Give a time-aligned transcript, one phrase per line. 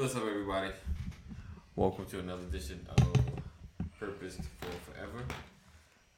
[0.00, 0.70] what's up, everybody?
[1.76, 3.12] Welcome to another edition of
[3.98, 5.24] Purposed 4 Forever.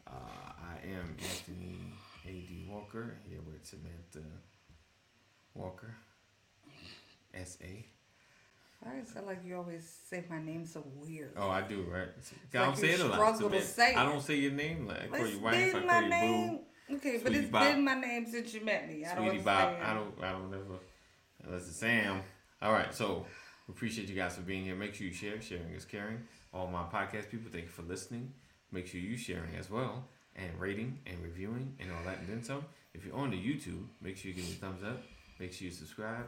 [0.06, 1.92] Uh, I am Anthony
[2.24, 2.68] A.D.
[2.70, 4.24] Walker here with Samantha
[5.56, 5.96] Walker,
[7.34, 7.84] S.A.
[8.88, 11.32] I just feel like you always say my name so weird.
[11.36, 12.06] Oh, I do, right?
[12.54, 13.14] like I'm saying it a lot.
[13.14, 13.66] struggle to Samantha.
[13.66, 14.86] say I don't say your name.
[14.86, 16.60] Like, I call you wife, I call my you name.
[16.88, 16.94] boo.
[16.98, 17.64] Okay, but Sweetie it's Bop.
[17.64, 19.04] been my name since you met me.
[19.04, 19.76] I don't Sweetie understand.
[19.80, 19.88] Bop.
[19.88, 20.14] I don't.
[20.22, 20.78] I don't ever.
[21.44, 22.20] Unless it's Sam.
[22.62, 22.94] All right.
[22.94, 23.26] So
[23.66, 24.74] we appreciate you guys for being here.
[24.74, 25.40] Make sure you share.
[25.40, 26.22] Sharing is caring.
[26.52, 28.32] All my podcast people, thank you for listening.
[28.70, 30.04] Make sure you sharing as well
[30.34, 32.64] and rating and reviewing and all that and then some.
[32.94, 35.02] If you're on the YouTube, make sure you give me a thumbs up.
[35.38, 36.26] Make sure you subscribe.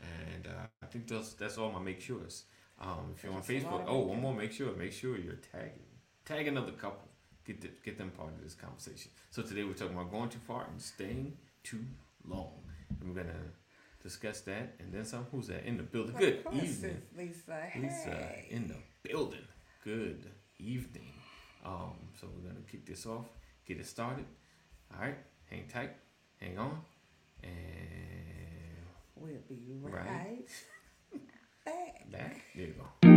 [0.00, 2.42] And uh, I think that's that's all my make sures.
[2.80, 4.72] Um, if you're on That's a lot Facebook, oh, one more make sure.
[4.74, 5.86] Make sure you're tagging.
[6.24, 7.08] Tag another couple.
[7.46, 9.10] Get the, get them part of this conversation.
[9.30, 11.84] So today we're talking about going too far and staying too
[12.26, 12.52] long.
[13.00, 13.34] And we're gonna
[14.06, 15.26] discuss that and then some.
[15.32, 16.14] Who's that in the building?
[16.16, 17.02] Good evening.
[17.16, 17.58] Lisa.
[17.76, 18.46] Lisa Hey.
[18.50, 19.46] in the building.
[19.82, 21.12] Good evening.
[21.64, 23.26] Um, so we're gonna kick this off,
[23.66, 24.24] get it started.
[24.94, 25.18] All right,
[25.50, 25.90] hang tight,
[26.40, 26.78] hang on,
[27.42, 27.52] and
[29.16, 30.04] We'll be Right.
[30.06, 30.48] right,
[31.64, 32.10] back.
[32.12, 32.42] back.
[32.54, 33.15] There you go.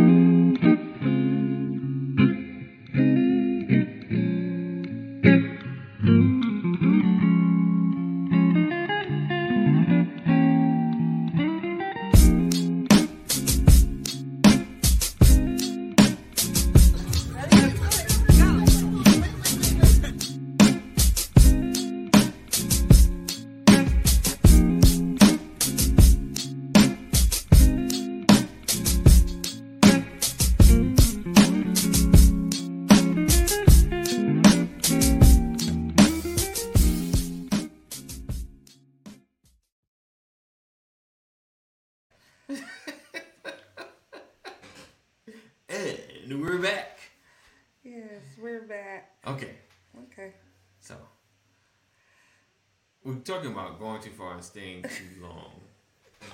[53.80, 55.52] Going too far and staying too long.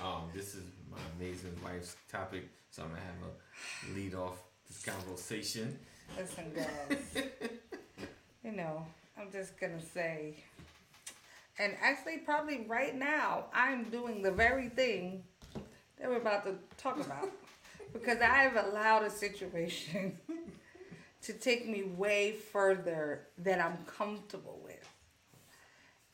[0.04, 4.84] Um, this is my amazing wife's topic, so I'm gonna have a lead off this
[4.84, 5.78] conversation.
[6.18, 7.24] Listen, guys.
[8.44, 8.84] you know,
[9.16, 10.34] I'm just gonna say,
[11.58, 15.22] and actually, probably right now, I'm doing the very thing
[16.00, 17.30] that we're about to talk about
[17.92, 20.18] because I've allowed a situation
[21.22, 24.55] to take me way further than I'm comfortable.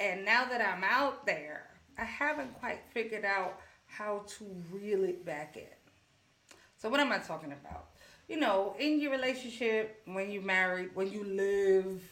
[0.03, 5.25] And now that I'm out there, I haven't quite figured out how to reel it
[5.25, 6.57] back in.
[6.77, 7.91] So what am I talking about?
[8.29, 12.03] You know, in your relationship, when you're married, when you live,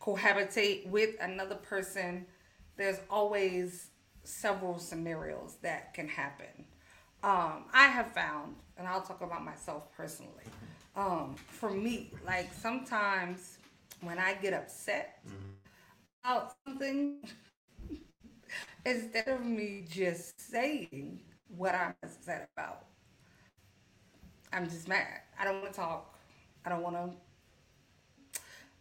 [0.00, 2.26] cohabitate with another person,
[2.76, 3.90] there's always
[4.24, 6.64] several scenarios that can happen.
[7.22, 10.32] Um, I have found, and I'll talk about myself personally.
[10.96, 13.58] Um, for me, like sometimes
[14.00, 15.22] when I get upset
[16.22, 17.16] about something,
[18.84, 21.20] instead of me just saying
[21.56, 22.84] what I'm upset about,
[24.52, 25.20] I'm just mad.
[25.38, 26.18] I don't want to talk.
[26.64, 27.10] I don't want to.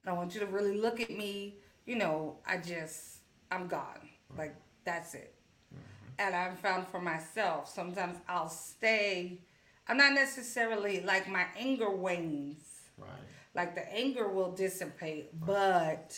[0.03, 1.55] I don't want you to really look at me.
[1.85, 3.17] You know, I just,
[3.51, 4.09] I'm gone.
[4.37, 4.55] Like,
[4.85, 5.33] that's it.
[5.73, 6.27] Mm-hmm.
[6.27, 9.39] And I've found for myself, sometimes I'll stay.
[9.87, 12.63] I'm not necessarily like my anger wanes.
[12.97, 13.09] Right.
[13.55, 16.17] Like the anger will dissipate, but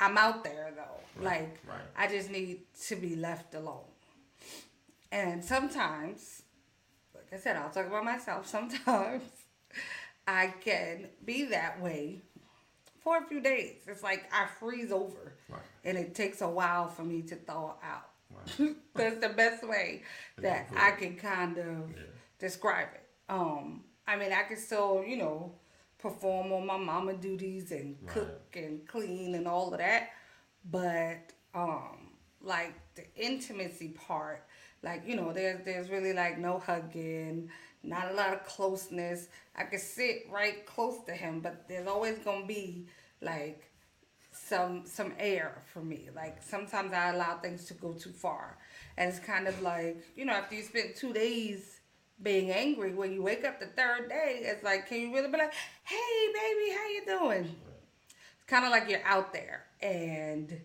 [0.00, 1.22] I'm out there though.
[1.22, 1.80] Right, Like right.
[1.96, 3.84] I just need to be left alone.
[5.12, 6.42] And sometimes,
[7.14, 8.46] like I said, I'll talk about myself.
[8.56, 9.24] Sometimes
[10.26, 12.22] I can be that way
[13.02, 13.76] for a few days.
[13.86, 15.60] It's like I freeze over, Right.
[15.84, 18.08] and it takes a while for me to thaw out.
[18.30, 18.76] Right.
[18.94, 20.02] That's the best way
[20.38, 22.02] that I can kind of Yeah.
[22.38, 23.06] describe it.
[23.28, 25.52] Um, I mean, I can still, you know,
[26.00, 30.10] perform on my mama duties and cook and clean and all of that,
[30.70, 32.10] but um,
[32.42, 34.44] like the intimacy part,
[34.82, 37.50] like you know, there's there's really like no hugging,
[37.82, 39.28] not a lot of closeness.
[39.56, 42.86] I could sit right close to him, but there's always gonna be
[43.20, 43.70] like
[44.32, 46.08] some some air for me.
[46.14, 48.58] Like sometimes I allow things to go too far,
[48.96, 51.79] and it's kind of like you know after you spend two days
[52.22, 55.38] being angry, when you wake up the third day, it's like can you really be
[55.38, 55.52] like,
[55.84, 57.56] hey baby, how you doing?
[58.36, 60.60] It's kind of like you're out there and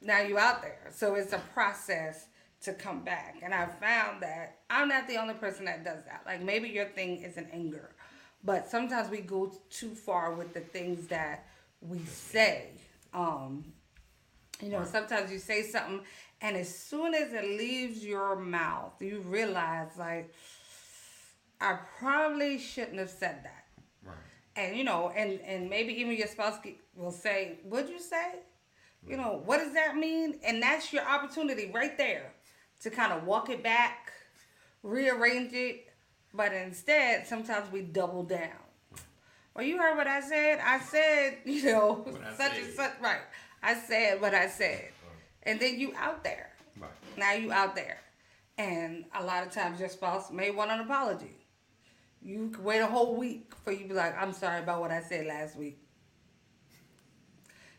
[0.00, 0.90] now you're out there.
[0.94, 2.26] So it's a process
[2.62, 3.40] to come back.
[3.42, 6.22] And I found that I'm not the only person that does that.
[6.26, 7.90] Like maybe your thing is an anger,
[8.42, 11.46] but sometimes we go too far with the things that
[11.80, 12.68] we say.
[13.12, 13.64] Um,
[14.62, 16.00] you know, sometimes you say something,
[16.44, 20.30] and as soon as it leaves your mouth, you realize like,
[21.58, 23.64] I probably shouldn't have said that.
[24.04, 24.14] Right.
[24.54, 26.58] And you know, and and maybe even your spouse
[26.94, 28.40] will say, "What'd you say?"
[29.08, 30.38] You know, what does that mean?
[30.44, 32.32] And that's your opportunity right there
[32.80, 34.12] to kind of walk it back,
[34.82, 35.88] rearrange it.
[36.34, 38.50] But instead, sometimes we double down.
[39.54, 40.58] Well, you heard what I said.
[40.62, 42.04] I said, you know,
[42.36, 42.62] such said.
[42.62, 42.92] and such.
[43.00, 43.22] Right.
[43.62, 44.90] I said what I said.
[45.46, 46.50] And then you out there.
[46.78, 46.90] Right.
[47.16, 47.98] Now you out there.
[48.56, 51.36] And a lot of times your spouse may want an apology.
[52.22, 55.02] You wait a whole week for you to be like, I'm sorry about what I
[55.02, 55.78] said last week.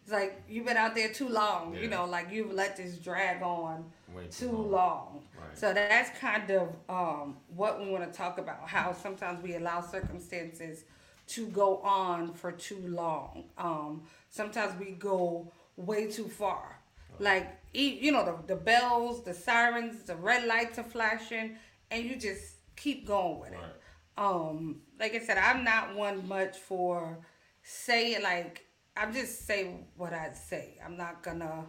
[0.03, 1.73] It's like you've been out there too long.
[1.73, 1.81] Yeah.
[1.81, 4.71] You know, like you've let this drag on Way too long.
[4.71, 5.23] long.
[5.35, 5.57] Right.
[5.57, 8.67] So that's kind of um, what we want to talk about.
[8.67, 10.83] How sometimes we allow circumstances
[11.27, 13.45] to go on for too long.
[13.57, 16.74] Um, sometimes we go way too far.
[17.19, 21.57] Like you know the the bells, the sirens, the red lights are flashing,
[21.91, 23.63] and you just keep going with right.
[23.63, 23.81] it.
[24.17, 27.19] Um, like I said, I'm not one much for
[27.63, 28.65] saying like
[28.97, 30.77] I'm just say what I say.
[30.83, 31.65] I'm not gonna,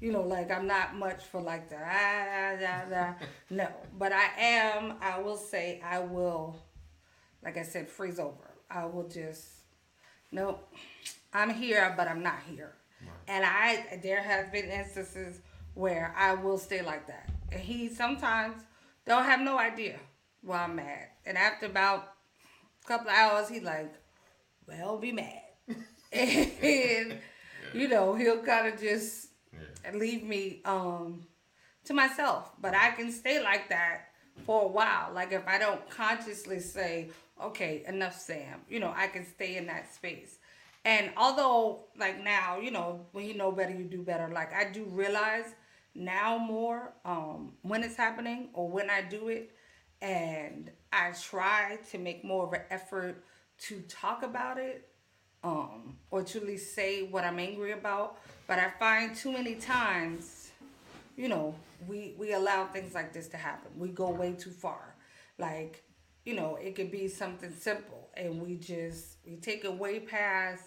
[0.00, 3.14] you know, like I'm not much for like the ah, ah, ah,
[3.50, 3.68] no.
[3.98, 4.96] But I am.
[5.00, 6.56] I will say I will,
[7.42, 8.50] like I said, freeze over.
[8.70, 9.46] I will just,
[10.30, 10.68] nope.
[11.32, 12.74] I'm here, but I'm not here.
[13.28, 15.40] And I there have been instances
[15.74, 17.30] where I will stay like that.
[17.50, 18.62] And he sometimes
[19.06, 19.98] don't have no idea
[20.42, 21.08] why I'm mad.
[21.24, 22.14] And after about
[22.84, 23.92] a couple of hours, he like,
[24.66, 25.42] well, be mad
[26.12, 27.14] and yeah.
[27.74, 29.92] you know he'll kind of just yeah.
[29.96, 31.24] leave me um
[31.84, 34.08] to myself but i can stay like that
[34.44, 37.08] for a while like if i don't consciously say
[37.42, 40.38] okay enough sam you know i can stay in that space
[40.84, 44.64] and although like now you know when you know better you do better like i
[44.70, 45.54] do realize
[45.94, 49.52] now more um when it's happening or when i do it
[50.00, 53.22] and i try to make more of an effort
[53.58, 54.88] to talk about it
[55.44, 58.18] um, or to at least say what I'm angry about.
[58.46, 60.50] But I find too many times,
[61.16, 61.54] you know,
[61.88, 63.70] we we allow things like this to happen.
[63.76, 64.94] We go way too far.
[65.38, 65.82] Like,
[66.24, 70.64] you know, it could be something simple, and we just we take it way past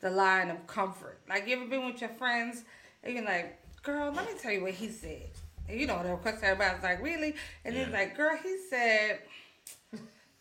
[0.00, 1.20] the line of comfort.
[1.28, 2.64] Like, you ever been with your friends
[3.02, 5.30] and you're like, "Girl, let me tell you what he said."
[5.68, 7.34] And you know, of course, everybody's like, "Really?"
[7.64, 7.84] And yeah.
[7.84, 9.20] he's like, "Girl, he said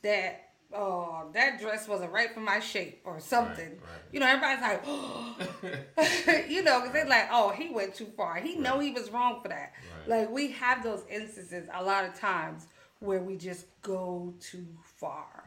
[0.01, 0.43] that."
[0.73, 3.69] oh, that dress wasn't right for my shape or something.
[3.69, 4.11] Right, right.
[4.11, 5.35] You know, everybody's like, oh.
[6.49, 8.35] you know, because they're like, oh, he went too far.
[8.35, 8.59] He right.
[8.59, 9.73] know he was wrong for that.
[10.07, 12.67] Like we have those instances a lot of times
[12.99, 15.46] where we just go too far.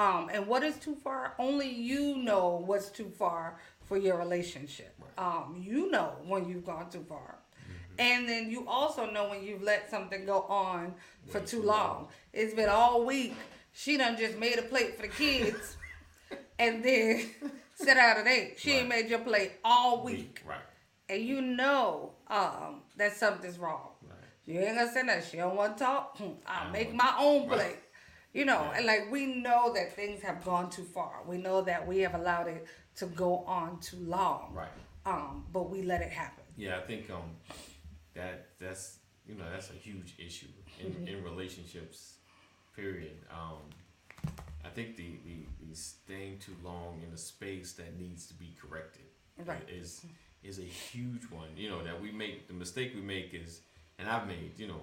[0.00, 1.34] Um, and what is too far?
[1.38, 4.94] Only you know what's too far for your relationship.
[5.18, 7.38] Um, you know when you've gone too far.
[7.38, 8.00] Mm-hmm.
[8.00, 10.94] And then you also know when you've let something go on
[11.28, 11.66] for too long.
[11.66, 12.08] long.
[12.32, 13.34] It's been all week
[13.72, 15.76] she done just made a plate for the kids
[16.58, 17.26] and then
[17.74, 18.54] set out an date.
[18.58, 18.78] She right.
[18.80, 20.16] ain't made your plate all week.
[20.16, 20.42] week.
[20.46, 20.58] Right.
[21.08, 23.90] And you know um, that something's wrong.
[24.08, 24.16] Right.
[24.46, 25.24] You ain't gonna say that.
[25.24, 26.16] She don't want to talk.
[26.16, 27.76] Hmm, I'll make my own plate.
[28.32, 28.40] Right.
[28.40, 28.78] You know, yeah.
[28.78, 31.20] and like we know that things have gone too far.
[31.26, 32.66] We know that we have allowed it
[32.96, 34.52] to go on too long.
[34.54, 34.68] Right.
[35.06, 36.44] Um, but we let it happen.
[36.56, 37.36] Yeah, I think um,
[38.14, 40.46] that that's you know that's a huge issue
[40.80, 41.06] in, mm-hmm.
[41.08, 42.14] in relationships
[42.76, 43.16] period.
[43.30, 43.58] Um,
[44.64, 48.54] I think the, the, the staying too long in a space that needs to be
[48.60, 49.06] corrected
[49.44, 49.62] right.
[49.68, 50.04] is
[50.42, 51.48] is a huge one.
[51.56, 53.60] You know that we make the mistake we make is,
[53.98, 54.80] and I've made you know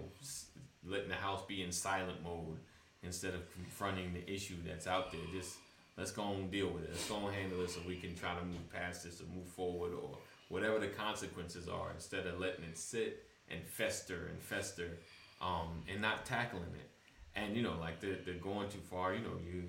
[0.85, 2.59] letting the house be in silent mode
[3.03, 5.21] instead of confronting the issue that's out there.
[5.31, 5.57] Just
[5.97, 6.89] let's go and deal with it.
[6.91, 9.47] Let's go and handle it so we can try to move past this or move
[9.47, 10.17] forward or
[10.49, 14.97] whatever the consequences are instead of letting it sit and fester and fester
[15.41, 16.89] um, and not tackling it
[17.37, 19.13] and you know, like they're, they're going too far.
[19.13, 19.63] You know, you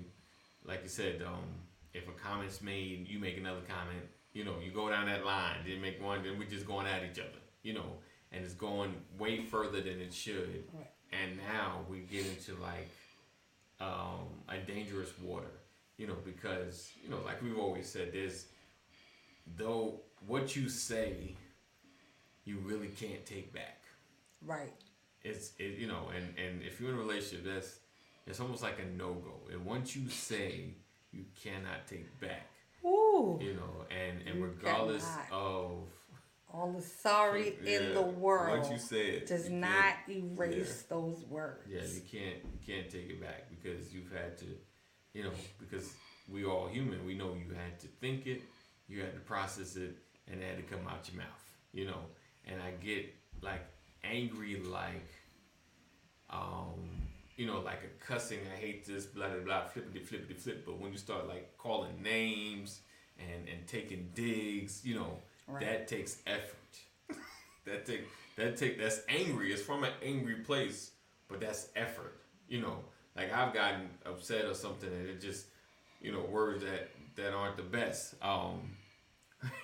[0.65, 1.45] like you said, um,
[1.93, 4.05] if a comment's made, you make another comment.
[4.33, 7.03] You know, you go down that line, then make one, then we're just going at
[7.03, 7.39] each other.
[7.63, 7.97] You know,
[8.31, 10.63] and it's going way further than it should.
[10.73, 10.87] Right.
[11.11, 12.89] And now we get into like
[13.79, 15.51] um, a dangerous water.
[15.97, 18.45] You know, because you know, like we've always said, there's
[19.57, 21.35] though what you say,
[22.45, 23.81] you really can't take back.
[24.45, 24.71] Right
[25.23, 27.79] it's it, you know, and and if you're in a relationship, that's
[28.27, 29.51] it's almost like a no go.
[29.51, 30.75] And once you say,
[31.11, 32.47] you cannot take back.
[32.85, 33.39] Ooh.
[33.41, 35.87] You know, and and regardless of
[36.53, 40.95] all the sorry yeah, in the world, once you say it, does not erase yeah.
[40.95, 41.65] those words.
[41.69, 44.45] Yeah, you can't you can't take it back because you've had to,
[45.13, 45.93] you know, because
[46.27, 47.05] we all human.
[47.05, 48.41] We know you had to think it,
[48.87, 49.95] you had to process it,
[50.27, 51.43] and it had to come out your mouth.
[51.71, 52.01] You know,
[52.45, 53.65] and I get like
[54.03, 55.07] angry like
[56.29, 60.65] um you know, like a cussing, I hate this, blah blah blah, flippity flippity flip.
[60.65, 62.81] But when you start like calling names
[63.17, 65.65] and and taking digs, you know, right.
[65.65, 66.55] that takes effort.
[67.65, 69.51] that take that take that's angry.
[69.51, 70.91] It's from an angry place,
[71.27, 72.15] but that's effort.
[72.47, 72.77] You know,
[73.15, 75.47] like I've gotten upset or something, and it just,
[76.01, 78.15] you know, words that that aren't the best.
[78.21, 78.71] Um,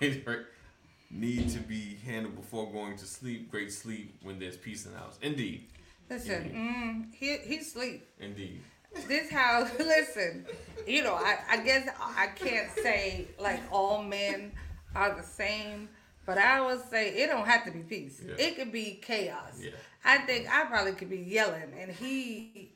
[1.10, 3.50] need to be handled before going to sleep.
[3.50, 5.18] Great sleep when there's peace in the house.
[5.22, 5.68] Indeed.
[6.08, 8.06] Listen, mm, he he sleep.
[8.20, 8.60] Indeed.
[9.08, 9.70] This house.
[9.78, 10.46] Listen,
[10.86, 14.52] you know, I I guess I can't say like all men
[14.96, 15.88] are the same,
[16.24, 18.22] but I would say it don't have to be peace.
[18.26, 18.34] Yeah.
[18.38, 19.60] It could be chaos.
[19.60, 19.70] Yeah.
[20.04, 22.72] I think I probably could be yelling, and he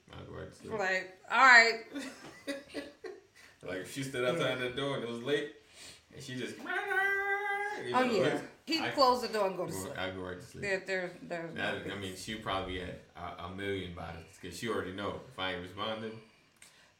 [0.64, 1.80] like, all right.
[3.66, 4.68] like if she stood outside yeah.
[4.68, 5.54] the door and it was late,
[6.14, 6.56] and she just.
[7.86, 9.94] You oh, know, oh yeah, he closed the door and go to sleep.
[9.96, 10.62] I go right to sleep.
[10.62, 11.54] There, there, there's.
[11.54, 15.38] Now, I mean, she probably had a, a million bodies because she already know if
[15.38, 16.12] I ain't responding.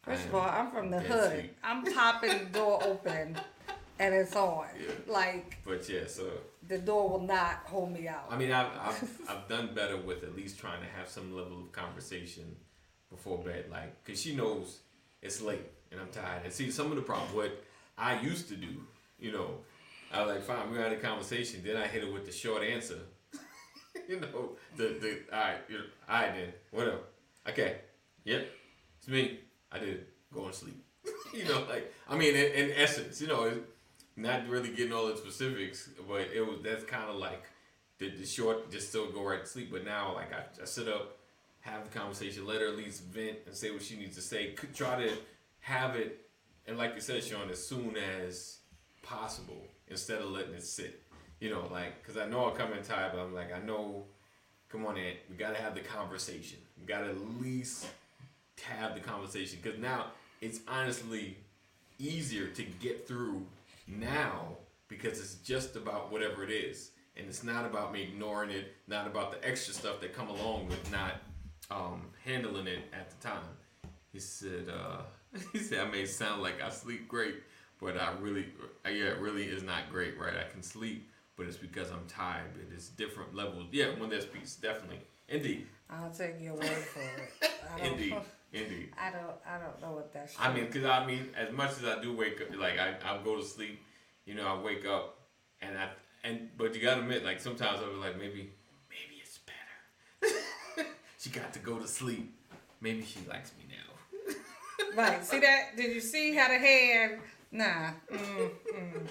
[0.03, 1.33] First of all, I'm from the hood.
[1.33, 1.57] Sleep.
[1.63, 3.37] I'm popping the door open,
[4.01, 4.65] and it's on.
[4.81, 5.13] Yeah.
[5.13, 5.59] Like.
[5.65, 6.27] But yeah, so.
[6.67, 8.27] The door will not hold me out.
[8.31, 11.61] I mean, I've, I've, I've done better with at least trying to have some level
[11.61, 12.57] of conversation
[13.11, 14.79] before bed, like, cause she knows
[15.21, 16.43] it's late and I'm tired.
[16.45, 17.65] And see, some of the problem what
[17.99, 18.69] I used to do,
[19.19, 19.51] you know,
[20.13, 21.63] I was like, fine, we're having a conversation.
[21.65, 22.99] Then I hit her with the short answer.
[24.09, 26.99] you know, the the all right, you know, all right then, whatever.
[27.49, 27.77] Okay,
[28.25, 28.47] yep,
[28.99, 29.41] it's me.
[29.73, 30.85] I did go and sleep.
[31.35, 33.53] you know, like I mean, in, in essence, you know,
[34.17, 37.45] not really getting all the specifics, but it was that's kind of like
[37.99, 39.71] the, the short, just still go right to sleep.
[39.71, 41.19] But now, like I, I sit up,
[41.61, 44.53] have the conversation, let her at least vent and say what she needs to say.
[44.53, 45.13] Could try to
[45.61, 46.21] have it,
[46.67, 48.59] and like you said, Sean, as soon as
[49.03, 51.03] possible instead of letting it sit.
[51.41, 54.05] You know, like, because I know I'll come in tired, but I'm like, I know,
[54.71, 56.59] come on, Aunt, we got to have the conversation.
[56.79, 57.87] We got to at least
[58.63, 59.59] have the conversation.
[59.63, 60.07] Because now
[60.41, 61.39] it's honestly
[61.99, 63.43] easier to get through
[63.87, 64.57] now
[64.89, 66.91] because it's just about whatever it is.
[67.17, 70.69] And it's not about me ignoring it, not about the extra stuff that come along
[70.69, 71.21] with not
[71.71, 73.43] um, handling it at the time.
[74.13, 75.03] He said, uh,
[75.53, 77.37] he said, I may sound like I sleep great,
[77.81, 78.47] but I really,
[78.85, 80.35] uh, yeah, it really is not great, right?
[80.37, 82.51] I can sleep, but it's because I'm tired.
[82.55, 83.67] But it's different levels.
[83.73, 85.67] Yeah, when there's peace, definitely, indeed.
[85.89, 87.53] I'll take your word for it.
[87.93, 88.17] indeed,
[88.53, 88.91] indeed.
[88.99, 90.35] I don't, I don't know what that's.
[90.39, 93.19] I mean, cause I mean, as much as I do wake up, like I, I
[93.23, 93.81] go to sleep,
[94.25, 95.19] you know, I wake up,
[95.61, 95.89] and I,
[96.25, 98.51] and but you gotta admit, like sometimes I was like, maybe,
[98.89, 100.89] maybe it's better.
[101.19, 102.35] she got to go to sleep.
[102.81, 104.97] Maybe she likes me now.
[105.03, 105.25] right.
[105.25, 105.77] See that?
[105.77, 107.21] Did you see how the hand
[107.53, 107.91] Nah.
[108.13, 109.07] Mm, mm.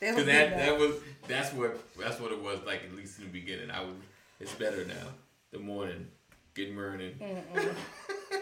[0.00, 3.30] Cause that, that was that's what that's what it was like at least in the
[3.30, 3.70] beginning.
[3.70, 3.94] I would
[4.40, 5.08] it's better now.
[5.52, 6.08] The morning,
[6.54, 7.18] good morning.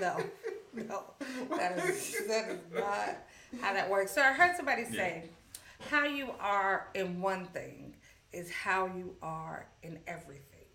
[0.00, 0.18] No,
[0.74, 1.02] no,
[1.56, 3.16] that is that is not
[3.60, 4.12] how that works.
[4.12, 5.24] So I heard somebody say,
[5.90, 7.94] how you are in one thing
[8.32, 10.66] is how you are in everything.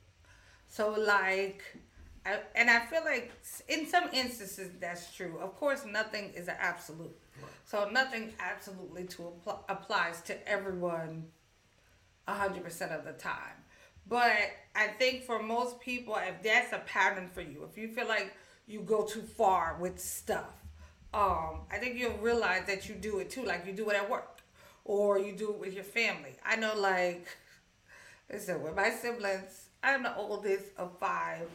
[0.68, 1.64] So like.
[2.26, 3.32] I, and I feel like
[3.70, 5.40] in some instances that's true.
[5.40, 7.18] Of course, nothing is an absolute.
[7.64, 11.28] So nothing absolutely to apply, applies to everyone
[12.28, 13.64] 100% of the time.
[14.08, 14.34] But
[14.76, 18.36] I think for most people, if that's a pattern for you, if you feel like
[18.70, 20.54] you go too far with stuff,
[21.14, 23.44] um, I think you'll realize that you do it too.
[23.44, 24.42] Like you do it at work
[24.86, 26.36] or you do it with your family.
[26.46, 27.28] I know, like,
[28.32, 31.50] listen, with my siblings, I'm the oldest of five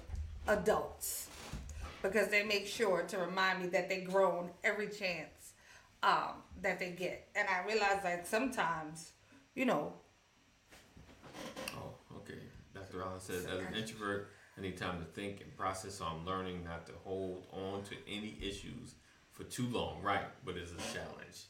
[0.49, 1.29] adults
[2.03, 5.53] because they make sure to remind me that they grown every chance
[6.03, 7.29] um, that they get.
[7.37, 9.13] And I realize that sometimes,
[9.55, 9.93] you know.
[11.77, 12.41] Oh, okay.
[12.75, 13.03] Dr.
[13.03, 16.65] Allen says, as an introvert, I need time to think and process, so I'm learning
[16.65, 18.95] not to hold on to any issues
[19.33, 20.01] for too long.
[20.03, 21.45] Right, but it's a challenge.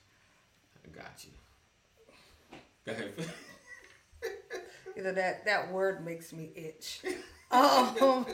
[0.84, 2.58] I got you.
[2.86, 3.12] Go ahead.
[4.96, 7.00] you know that that word makes me itch.
[7.50, 8.26] um,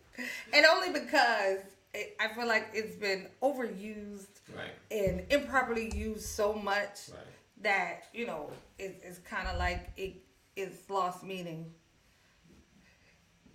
[0.52, 1.60] and only because
[1.94, 4.72] it, I feel like it's been overused right.
[4.90, 7.20] and improperly used so much right.
[7.62, 10.14] that you know it, it's kind of like it
[10.56, 11.72] it's lost meaning.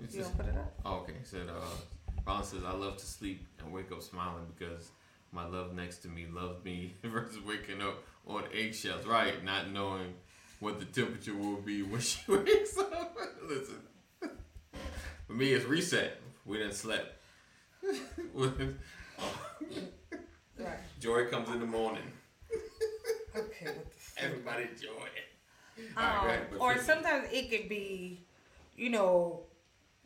[0.03, 0.73] It's you just, put it up?
[0.85, 1.13] Oh, okay.
[1.23, 1.65] Said uh,
[2.25, 4.89] Ron says I love to sleep and wake up smiling because
[5.31, 9.05] my love next to me loves me versus waking up on eggshells.
[9.05, 10.13] Right, not knowing
[10.59, 13.15] what the temperature will be when she wakes up.
[13.47, 13.75] Listen,
[15.27, 16.17] for me it's reset.
[16.45, 17.17] We didn't slept.
[18.33, 18.75] Right.
[20.99, 22.03] Joy comes in the morning.
[23.35, 23.71] okay.
[24.17, 24.87] Everybody joy.
[25.97, 28.21] Um, right, or sometimes it could be,
[28.75, 29.41] you know,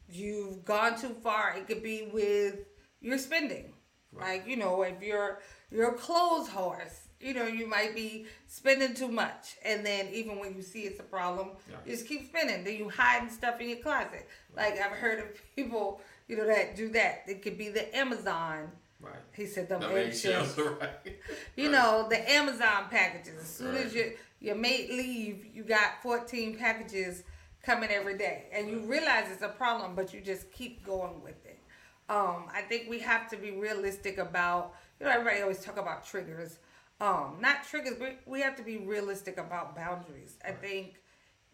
[0.10, 1.56] you've gone too far.
[1.58, 2.60] It could be with,
[3.02, 3.74] you're spending.
[4.12, 4.40] Right.
[4.40, 5.40] Like you know, if you're
[5.72, 10.56] you're clothes horse, you know, you might be spending too much, and then even when
[10.56, 11.78] you see it's a problem, yeah.
[11.86, 12.64] you just keep spending.
[12.64, 14.28] Then you hiding stuff in your closet.
[14.56, 17.24] Like I've heard of people, you know, that do that.
[17.28, 18.72] It could be the Amazon.
[19.02, 19.16] Right.
[19.34, 20.58] He said the eggshells.
[20.58, 21.20] Right.
[21.56, 21.72] You right.
[21.72, 23.42] know the Amazon packages.
[23.42, 23.86] As soon right.
[23.86, 24.08] as your
[24.40, 27.24] your mate leave, you got fourteen packages
[27.66, 31.46] coming every day, and you realize it's a problem, but you just keep going with
[31.46, 31.60] it.
[32.08, 34.74] Um, I think we have to be realistic about.
[35.00, 36.60] You know, everybody always talk about triggers.
[37.02, 40.38] Um not triggers but we have to be realistic about boundaries.
[40.46, 40.96] I think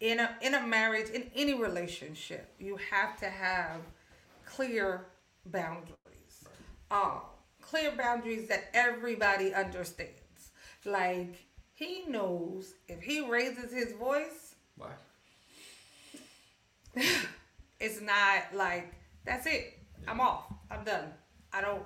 [0.00, 3.80] in a in a marriage in any relationship you have to have
[4.44, 5.06] clear
[5.46, 6.44] boundaries.
[6.90, 7.22] Um
[7.60, 10.50] clear boundaries that everybody understands.
[10.84, 11.34] Like
[11.74, 14.90] he knows if he raises his voice why
[17.80, 18.92] it's not like
[19.24, 21.08] that's it i'm off i'm done
[21.52, 21.82] i don't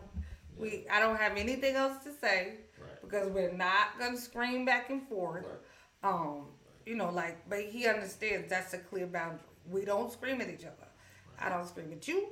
[0.56, 2.54] we i don't have anything else to say
[3.06, 5.44] because we're not gonna scream back and forth.
[5.44, 6.12] Right.
[6.12, 6.46] Um,
[6.84, 9.40] you know, like, but he understands that's a clear boundary.
[9.68, 10.74] We don't scream at each other.
[11.38, 11.46] Right.
[11.46, 12.28] I don't scream at you,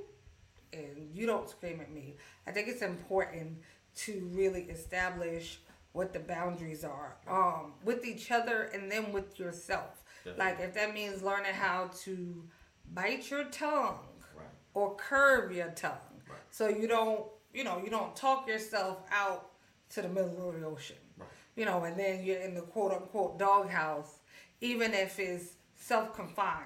[0.73, 2.15] and you don't scream at me.
[2.47, 3.57] I think it's important
[3.97, 5.59] to really establish
[5.93, 10.03] what the boundaries are um, with each other and then with yourself.
[10.25, 10.45] Definitely.
[10.45, 12.43] Like, if that means learning how to
[12.93, 13.99] bite your tongue
[14.35, 14.47] right.
[14.73, 19.51] or curve your tongue, so you don't, you know, you don't talk yourself out
[19.89, 20.97] to the middle of the ocean.
[21.17, 21.27] Right.
[21.55, 24.19] You know, and then you're in the quote unquote doghouse,
[24.61, 26.65] even if it's self confined.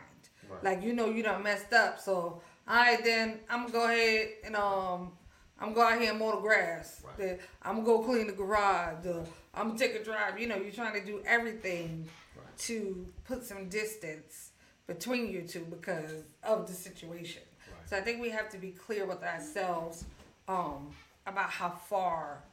[0.50, 0.64] Right.
[0.64, 4.30] Like you know you done messed up, so all right then I'm gonna go ahead
[4.44, 5.12] and um
[5.60, 7.04] I'm gonna go out here and mow the grass.
[7.18, 7.40] Right.
[7.62, 9.06] I'm gonna go clean the garage.
[9.54, 10.40] I'm gonna take a drive.
[10.40, 12.58] You know, you're trying to do everything right.
[12.60, 14.49] to put some distance
[14.90, 16.12] between you two because
[16.44, 17.44] of the situation.
[17.68, 17.90] Right.
[17.90, 20.04] So I think we have to be clear with ourselves
[20.50, 20.90] um,
[21.26, 22.44] about how far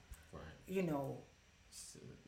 [0.68, 1.16] you know,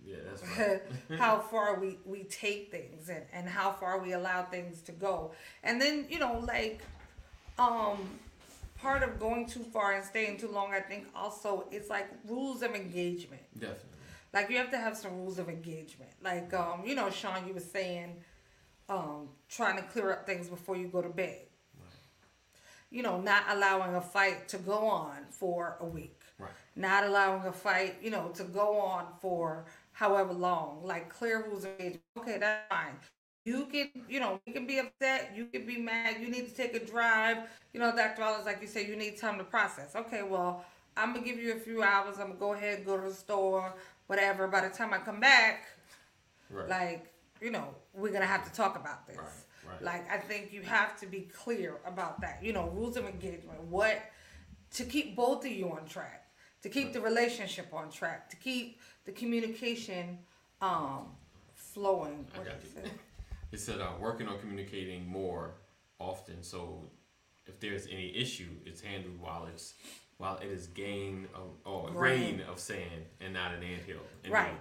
[0.05, 0.43] yeah, that's
[1.11, 1.19] right.
[1.19, 5.33] how far we we take things and and how far we allow things to go,
[5.63, 6.83] and then you know, like,
[7.59, 7.99] um,
[8.81, 12.63] part of going too far and staying too long, I think also it's like rules
[12.63, 13.43] of engagement.
[13.55, 13.85] Definitely.
[14.33, 16.11] Like you have to have some rules of engagement.
[16.23, 18.17] Like um, you know, Sean, you were saying,
[18.89, 21.41] um, trying to clear up things before you go to bed.
[21.79, 21.91] Right.
[22.91, 26.51] You know, not allowing a fight to go on for a week Right.
[26.77, 30.83] not allowing a fight, you know, to go on for however long.
[30.85, 32.03] Like clear rules of engagement.
[32.19, 32.95] Okay, that's fine.
[33.45, 35.33] You can, you know, you can be upset.
[35.35, 36.17] You can be mad.
[36.21, 37.39] You need to take a drive.
[37.73, 38.23] You know, Dr.
[38.23, 39.97] Wallace, like you said, you need time to process.
[39.97, 40.65] Okay, well,
[40.97, 42.17] I'm gonna give you a few hours.
[42.19, 43.75] I'm gonna go ahead go to the store,
[44.07, 44.47] whatever.
[44.47, 45.65] By the time I come back,
[46.51, 46.69] right.
[46.69, 49.17] like, you know, we're gonna have to talk about this.
[49.17, 49.27] Right.
[49.69, 49.83] Right.
[49.83, 52.39] Like, I think you have to be clear about that.
[52.43, 53.63] You know, rules of engagement.
[53.65, 54.01] What
[54.75, 56.29] to keep both of you on track
[56.63, 60.19] to keep the relationship on track, to keep the communication
[60.61, 61.07] um,
[61.55, 62.27] flowing.
[62.35, 62.91] I got you.
[63.51, 65.53] It said uh, working on communicating more
[65.99, 66.43] often.
[66.43, 66.83] So
[67.47, 69.73] if there's any issue, it's handled while it's
[70.19, 74.03] while it is gain of, or grain of sand and not an anthill.
[74.29, 74.53] Right.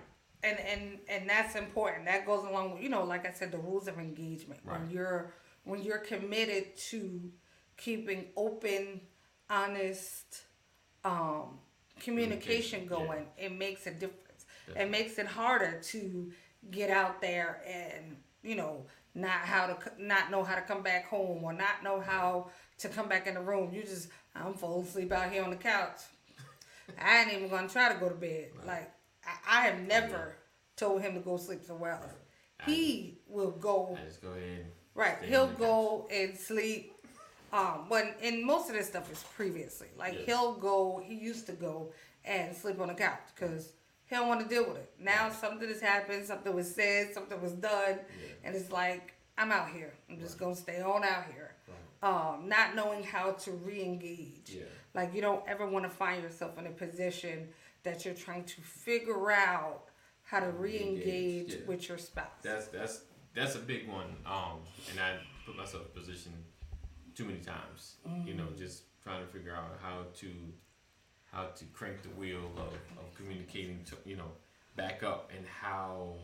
[0.47, 2.05] And and and that's important.
[2.05, 4.61] That goes along with you know, like I said, the rules of engagement.
[4.63, 4.79] Right.
[4.79, 5.33] When you're
[5.63, 7.21] when you're committed to
[7.75, 9.01] keeping open,
[9.49, 10.43] honest,
[11.03, 11.59] um,
[11.99, 13.45] communication going, yeah.
[13.45, 14.45] it makes a difference.
[14.75, 16.31] It makes it harder to
[16.71, 21.07] get out there and you know not how to not know how to come back
[21.07, 23.73] home or not know how to come back in the room.
[23.73, 26.01] You just I'm falling asleep out here on the couch.
[27.01, 28.49] I ain't even gonna try to go to bed.
[28.57, 28.67] Right.
[28.67, 28.91] Like
[29.27, 30.35] I, I, have never
[30.75, 32.13] told him to go sleep somewhere else.
[32.59, 32.69] Right.
[32.69, 33.97] He will go.
[34.01, 34.65] I just go ahead.
[34.95, 35.17] Right.
[35.23, 36.17] He'll go couch.
[36.17, 36.93] and sleep
[37.53, 39.87] um, when and most of this stuff is previously.
[39.97, 40.25] Like yes.
[40.25, 41.91] he'll go, he used to go
[42.25, 43.71] and sleep on the couch because
[44.05, 44.91] he don't want to deal with it.
[44.99, 48.33] Now something has happened, something was said, something was done, yeah.
[48.43, 49.93] and it's like I'm out here.
[50.09, 50.39] I'm just right.
[50.39, 51.53] gonna stay on out here.
[51.67, 52.09] Right.
[52.09, 54.49] Um, not knowing how to re-engage.
[54.49, 54.63] Yeah.
[54.93, 57.49] Like you don't ever want to find yourself in a position
[57.87, 59.85] that you're trying to figure out
[60.23, 61.59] how to re-engage yeah.
[61.65, 62.27] with your spouse.
[62.43, 63.01] That's that's
[63.33, 64.17] that's a big one.
[64.25, 64.59] Um,
[64.91, 66.33] and I put myself in a position
[67.15, 67.95] too many times.
[68.05, 68.27] Mm-hmm.
[68.27, 68.57] You know, mm-hmm.
[68.57, 70.27] just trying to figure out how to
[71.31, 74.31] how to crank the wheel of, of communicating to you know
[74.75, 76.15] back up and how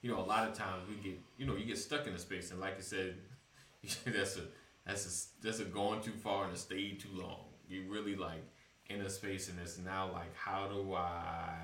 [0.00, 2.18] you know a lot of times we get you know you get stuck in a
[2.18, 3.16] space and like I said
[4.06, 4.42] that's a
[4.86, 7.44] that's a that's a going too far and a stay too long.
[7.68, 8.42] You really like
[8.90, 11.54] in a space and it's now like how do I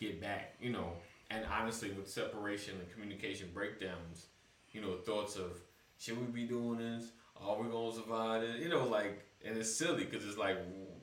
[0.00, 0.54] get back?
[0.60, 0.94] You know,
[1.30, 4.26] and honestly with separation and communication breakdowns,
[4.72, 5.60] you know, thoughts of
[5.98, 7.12] should we be doing this?
[7.46, 8.60] are we gonna survive it?
[8.60, 10.58] You know, like, and it's silly because it's like,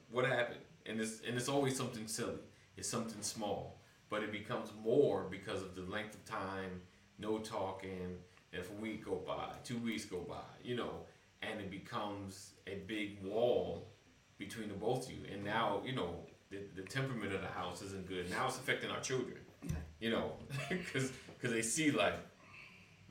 [0.09, 0.59] what happened?
[0.85, 2.39] And it's and it's always something silly.
[2.77, 6.81] It's something small, but it becomes more because of the length of time,
[7.17, 8.17] no talking.
[8.51, 11.01] If a week go by, two weeks go by, you know,
[11.43, 13.89] and it becomes a big wall
[14.39, 15.19] between the both of you.
[15.31, 16.15] And now, you know,
[16.49, 18.27] the, the temperament of the house isn't good.
[18.31, 19.37] Now it's affecting our children,
[19.99, 20.31] you know,
[20.69, 22.15] because cause they see like,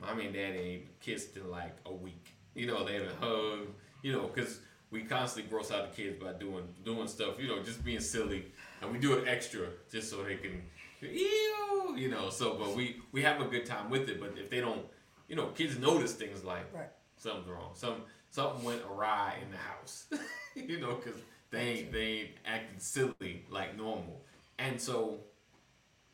[0.01, 2.33] mommy and daddy ain't kissed in like a week.
[2.55, 3.69] You know, they haven't hugged,
[4.01, 4.59] you know, because
[4.91, 8.45] we constantly gross out the kids by doing doing stuff, you know, just being silly,
[8.81, 10.63] and we do it extra just so they can,
[11.01, 12.29] ew, you know.
[12.29, 14.19] So, but we we have a good time with it.
[14.19, 14.81] But if they don't,
[15.27, 16.89] you know, kids notice things like Right.
[17.17, 20.07] something's wrong, some something went awry in the house,
[20.55, 21.19] you know, because
[21.51, 24.21] they ain't they ain't acting silly like normal,
[24.57, 25.17] and so,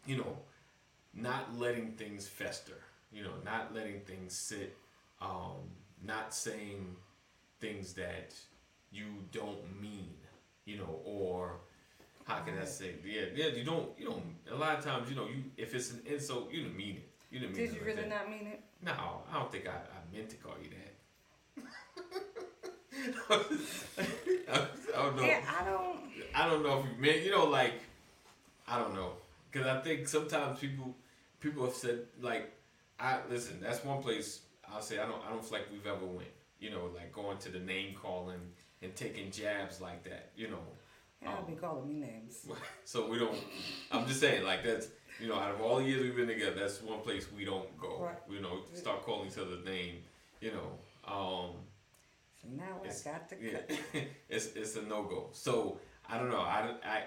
[0.06, 0.38] you know,
[1.14, 2.80] not letting things fester,
[3.12, 4.76] you know, not letting things sit,
[5.22, 5.56] um,
[6.04, 6.96] not saying
[7.60, 8.34] things that
[8.92, 10.14] you don't mean,
[10.66, 11.58] you know, or
[12.26, 12.96] how can I say?
[13.06, 14.24] Yeah, yeah, you don't, you don't.
[14.52, 17.10] A lot of times, you know, you if it's an insult, you didn't mean it.
[17.32, 18.10] You didn't mean Did it you like really that.
[18.10, 18.62] not mean it?
[18.84, 18.94] No,
[19.32, 20.85] I don't think I, I meant to call you that.
[23.30, 25.24] I, don't know.
[25.24, 25.98] Yeah, I don't.
[26.34, 27.74] I don't know if you meant, you know, like,
[28.68, 29.12] I don't know,
[29.52, 30.96] because I think sometimes people,
[31.40, 32.52] people have said like,
[33.00, 33.60] I listen.
[33.62, 34.42] That's one place
[34.72, 36.30] I'll say I don't, I don't feel like we've ever went.
[36.60, 38.40] You know, like going to the name calling
[38.82, 40.30] and taking jabs like that.
[40.36, 40.60] You know,
[41.22, 42.48] You don't be calling me names.
[42.86, 43.38] so we don't.
[43.92, 44.88] I'm just saying, like that's
[45.20, 47.78] you know, out of all the years we've been together, that's one place we don't
[47.80, 48.00] go.
[48.02, 48.16] Right.
[48.30, 49.98] You know, start calling each other's name.
[50.42, 51.52] You know, um,
[52.46, 53.80] So now I it's, got to yeah, cut.
[54.30, 55.30] it's it's a no go.
[55.32, 55.80] So
[56.10, 56.40] I don't know.
[56.42, 57.02] I, I, I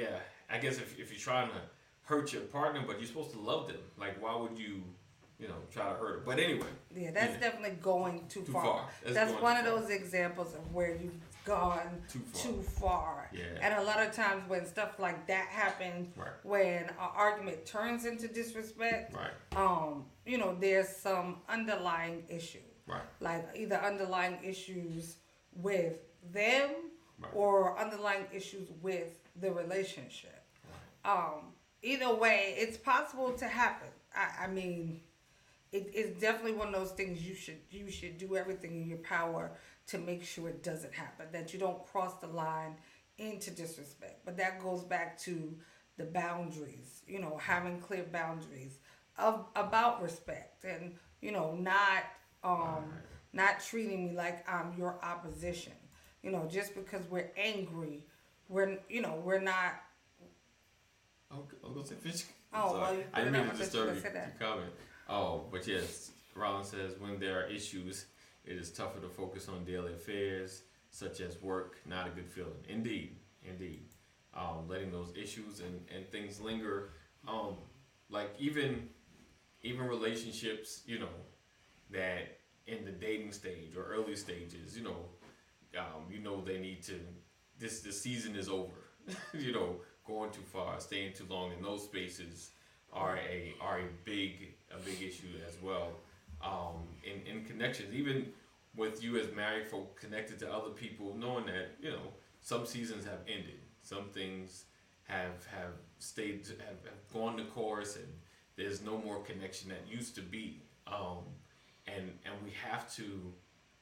[0.00, 0.06] yeah.
[0.50, 1.56] I guess if if you're trying to
[2.02, 4.82] hurt your partner, but you're supposed to love them, like why would you,
[5.38, 6.22] you know, try to hurt her?
[6.24, 7.40] But anyway, Yeah, that's Yeah.
[7.40, 8.64] definitely going too, Too far.
[8.64, 8.88] far.
[9.04, 9.80] That's That's, one of far.
[9.80, 11.14] those examples of where you've
[11.44, 12.42] gone Too far.
[12.42, 13.30] too far.
[13.32, 13.44] Yeah.
[13.62, 16.28] And a lot of times when stuff like that happens, Right.
[16.42, 22.58] when an argument turns into disrespect, right, um, you know, there's some underlying issue.
[22.90, 25.16] Right, Like either underlying issues
[25.54, 26.00] with
[26.32, 26.70] them
[27.20, 27.32] Right.
[27.34, 30.42] or underlying issues with the relationship.
[31.04, 33.88] Um, either way, it's possible to happen.
[34.16, 35.00] I, I mean,
[35.72, 38.98] it, it's definitely one of those things you should you should do everything in your
[38.98, 39.52] power
[39.88, 41.26] to make sure it doesn't happen.
[41.32, 42.76] That you don't cross the line
[43.18, 44.24] into disrespect.
[44.24, 45.54] But that goes back to
[45.98, 47.02] the boundaries.
[47.06, 48.78] You know, having clear boundaries
[49.18, 52.04] of about respect and you know not
[52.42, 52.84] um
[53.32, 55.72] not treating me like I'm your opposition.
[56.22, 58.04] You know, just because we're angry,
[58.48, 59.74] we're you know we're not
[61.30, 62.24] I'll, I'll go say fish.
[62.52, 64.00] Oh, well, I didn't mean to disturb you.
[64.00, 64.72] gonna Your comment.
[65.08, 68.06] Oh, but yes, Rollins says when there are issues,
[68.44, 71.78] it is tougher to focus on daily affairs such as work.
[71.86, 72.52] Not a good feeling.
[72.68, 73.86] Indeed, indeed.
[74.34, 76.90] Um, letting those issues and, and things linger.
[77.26, 77.56] Um,
[78.08, 78.88] like even
[79.62, 81.08] even relationships, you know,
[81.92, 85.06] that in the dating stage or early stages, you know,
[85.78, 86.94] um, you know they need to.
[87.58, 88.72] This the season is over.
[89.34, 89.76] you know,
[90.06, 92.50] going too far, staying too long in those spaces
[92.92, 95.92] are a are a big a big issue as well.
[96.42, 98.32] Um, in in connections, even
[98.76, 103.04] with you as married folk connected to other people, knowing that you know some seasons
[103.04, 104.64] have ended, some things
[105.04, 108.08] have have stayed have, have gone the course, and
[108.56, 110.62] there's no more connection that used to be.
[110.86, 111.24] Um,
[111.86, 113.32] and and we have to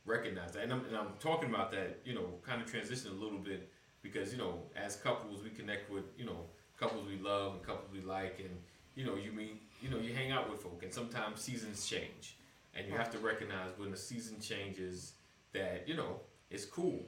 [0.04, 0.64] recognize that.
[0.64, 3.70] And I'm, and I'm talking about that, you know, kind of transition a little bit
[4.02, 6.46] because you know, as couples, we connect with you know
[6.78, 8.56] couples we love and couples we like, and
[8.94, 12.36] you know, you meet, you know, you hang out with folk, and sometimes seasons change,
[12.74, 15.12] and you have to recognize when the season changes
[15.52, 17.00] that you know it's cool.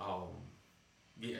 [0.00, 0.28] Um,
[1.20, 1.38] yeah,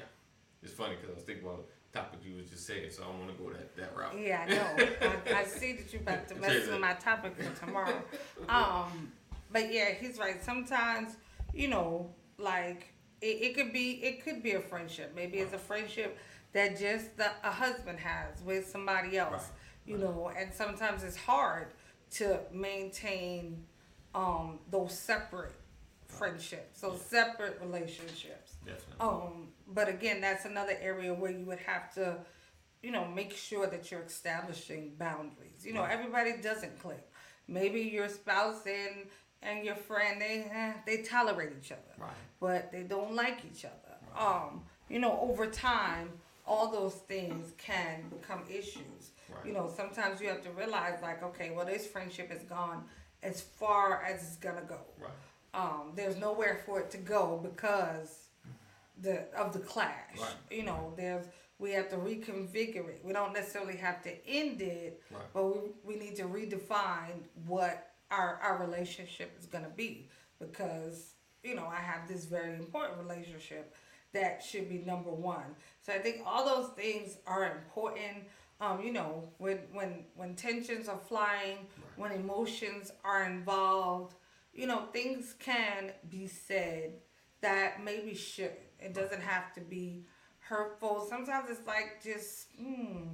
[0.63, 3.07] it's funny because I was thinking about the topic you was just saying, so I
[3.07, 4.19] don't want to go that that route.
[4.19, 4.87] Yeah, I know.
[5.35, 8.03] I, I see that you're about to mess with my topic for tomorrow.
[8.49, 9.13] Um,
[9.51, 10.43] but yeah, he's right.
[10.43, 11.17] Sometimes,
[11.53, 15.13] you know, like it, it could be it could be a friendship.
[15.15, 16.19] Maybe it's a friendship
[16.53, 19.33] that just the, a husband has with somebody else.
[19.33, 19.43] Right,
[19.87, 21.69] You know, and sometimes it's hard
[22.13, 23.65] to maintain
[24.15, 25.53] um, those separate
[26.09, 28.55] friendships, those separate relationships.
[28.65, 28.97] Definitely.
[29.01, 32.17] Um, but again, that's another area where you would have to,
[32.83, 35.65] you know, make sure that you're establishing boundaries.
[35.65, 35.93] You know, Right.
[35.93, 37.09] everybody doesn't click.
[37.47, 39.09] Maybe your spouse and
[39.41, 42.11] and your friend they eh, they tolerate each other, Right.
[42.41, 43.95] but they don't like each other.
[44.17, 46.11] Um, you know, over time,
[46.45, 49.13] all those things can become issues.
[49.29, 49.47] Right.
[49.47, 52.85] You know, sometimes you have to realize, like, okay, well, this friendship is gone
[53.23, 55.11] as far as it's gonna go Right.
[55.59, 58.29] Um, there's nowhere for it to go because
[59.03, 60.19] the of the clash.
[60.19, 60.31] Right.
[60.51, 61.27] You know, there's
[61.59, 63.01] we have to reconfigure it.
[63.03, 65.23] We don't necessarily have to end it, Right.
[65.35, 71.55] but we, we need to redefine what our our relationship is gonna be because you
[71.55, 73.75] know I have this very important relationship
[74.13, 75.45] that should be number one.
[75.83, 78.25] So I think all those things are important.
[78.61, 81.59] Um, you know, when when when tensions are flying,
[81.97, 84.15] when emotions are involved,
[84.59, 86.95] you know, things can be said
[87.41, 88.51] that maybe should.
[88.81, 90.05] It doesn't have to be
[90.41, 91.07] hurtful.
[91.09, 93.05] Sometimes it's like just, hmm,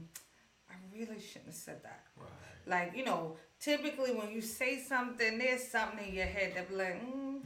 [0.71, 2.05] I really shouldn't have said that.
[2.17, 2.29] Right.
[2.67, 6.77] Like, you know, typically when you say something, there's something in your head that be
[6.77, 7.43] like, mm,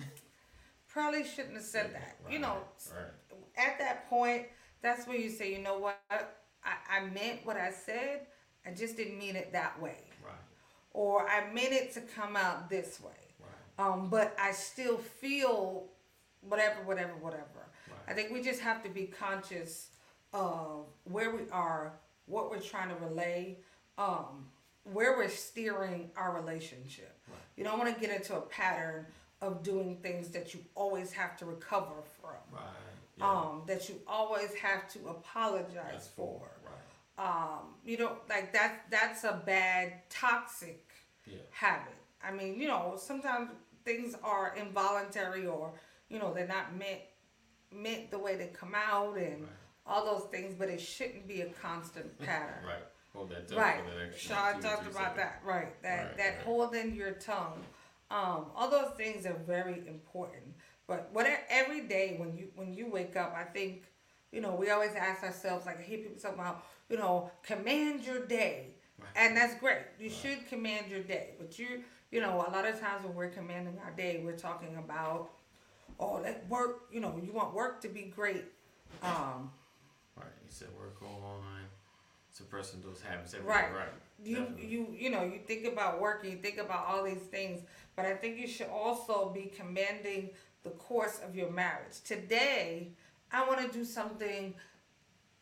[0.86, 2.18] probably shouldn't have said that.
[2.30, 2.58] You know,
[2.94, 3.66] Right.
[3.68, 4.46] at that point,
[4.80, 6.20] that's where you say, you know what, I,
[6.88, 8.28] I meant what I said,
[8.64, 10.04] I just didn't mean it that way.
[10.24, 10.34] Right.
[10.92, 13.27] Or I meant it to come out this way.
[13.78, 15.86] Um, but I still feel
[16.40, 17.44] whatever, whatever, whatever.
[17.88, 17.96] Right.
[18.08, 19.88] I think we just have to be conscious
[20.32, 21.92] of where we are,
[22.26, 23.58] what we're trying to relay,
[23.96, 24.46] um,
[24.84, 27.16] where we're steering our relationship.
[27.28, 27.38] Right.
[27.56, 29.06] You don't want to get into a pattern
[29.40, 32.62] of doing things that you always have to recover from, Right.
[33.16, 33.30] Yeah.
[33.30, 36.48] um, that you always have to apologize That's for.
[36.64, 37.24] Right.
[37.24, 38.86] Um, you know, like that.
[38.90, 40.84] That's a bad, toxic
[41.26, 41.38] Yeah.
[41.50, 41.94] habit.
[42.22, 43.50] I mean, you know, sometimes
[43.88, 45.72] things are involuntary or,
[46.10, 47.00] you know, they're not meant
[47.70, 49.50] meant the way they come out and Right.
[49.86, 52.64] all those things, but it shouldn't be a constant pattern.
[52.64, 52.84] Right.
[53.14, 53.84] Hold that tongue Right.
[53.84, 55.16] for the next Sean talked about seconds.
[55.16, 55.40] that.
[55.44, 55.82] Right.
[55.82, 56.44] That Right, that right.
[56.44, 57.62] holding your tongue.
[58.10, 60.54] Um, all those things are very important.
[60.86, 63.84] But what every day when you when you wake up, I think,
[64.32, 68.02] you know, we always ask ourselves like I hear people talking about, you know, command
[68.06, 68.74] your day.
[68.98, 69.08] Right.
[69.14, 69.82] And that's great.
[70.00, 71.34] You should command your day.
[71.38, 74.76] But you you know, a lot of times when we're commanding our day, we're talking
[74.76, 75.30] about
[76.00, 78.44] oh that work, you know, you want work to be great.
[79.02, 79.50] Um,
[80.16, 80.26] Right.
[80.44, 81.42] You said work on
[82.32, 83.34] suppressing those habits.
[83.34, 83.72] every Right.
[83.72, 83.88] Right.
[84.24, 84.66] you Definitely.
[84.66, 87.60] you you know you think about work and you think about all these things
[87.94, 90.30] but i think you should also be commanding
[90.64, 92.88] the course of your marriage today
[93.32, 94.54] i want to do something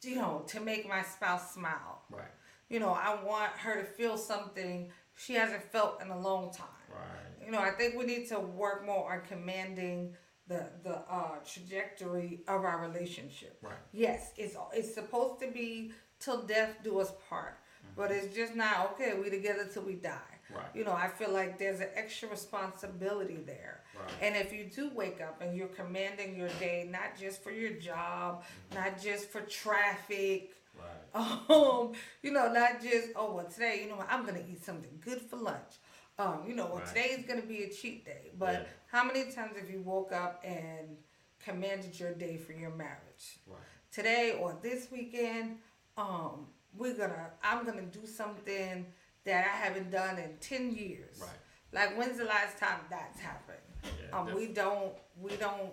[0.02, 2.28] you know to make my spouse smile Right.
[2.68, 6.66] you know i want her to feel something she hasn't felt in a long time
[6.90, 7.44] Right.
[7.44, 10.14] you know i think we need to work more on commanding
[10.48, 13.74] the the uh, trajectory of our relationship Right.
[13.92, 17.58] yes it's it's supposed to be till death do us part
[17.96, 20.20] but it's just not okay we together till we die
[20.54, 20.64] Right.
[20.74, 24.12] you know i feel like there's an extra responsibility there Right.
[24.22, 27.72] and if you do wake up and you're commanding your day not just for your
[27.72, 31.50] job not just for traffic Right.
[31.50, 34.98] um, you know, not just oh well today, you know, what, I'm gonna eat something
[35.04, 35.74] good for lunch.
[36.18, 36.86] Um, you know, well Right.
[36.86, 38.32] today's gonna be a cheat day.
[38.38, 38.66] But Yeah.
[38.86, 40.96] how many times have you woke up and
[41.38, 43.38] commanded your day for your marriage?
[43.46, 43.58] Right.
[43.90, 45.58] Today or this weekend,
[45.96, 48.92] um, we're gonna I'm gonna do something
[49.24, 51.18] that I haven't done in ten years.
[51.20, 51.30] Right.
[51.72, 53.58] Like when's the last time that's happened?
[53.84, 55.72] Yeah, um, we don't we don't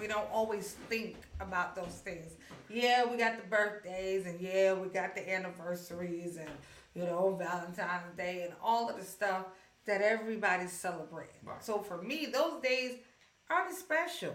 [0.00, 2.32] we don't always think about those things.
[2.70, 6.50] Yeah, we got the birthdays and yeah, we got the anniversaries and
[6.94, 9.46] you know Valentine's Day and all of the stuff
[9.86, 11.34] that everybody's celebrating.
[11.44, 11.62] Right.
[11.62, 12.98] So for me, those days
[13.50, 14.34] aren't special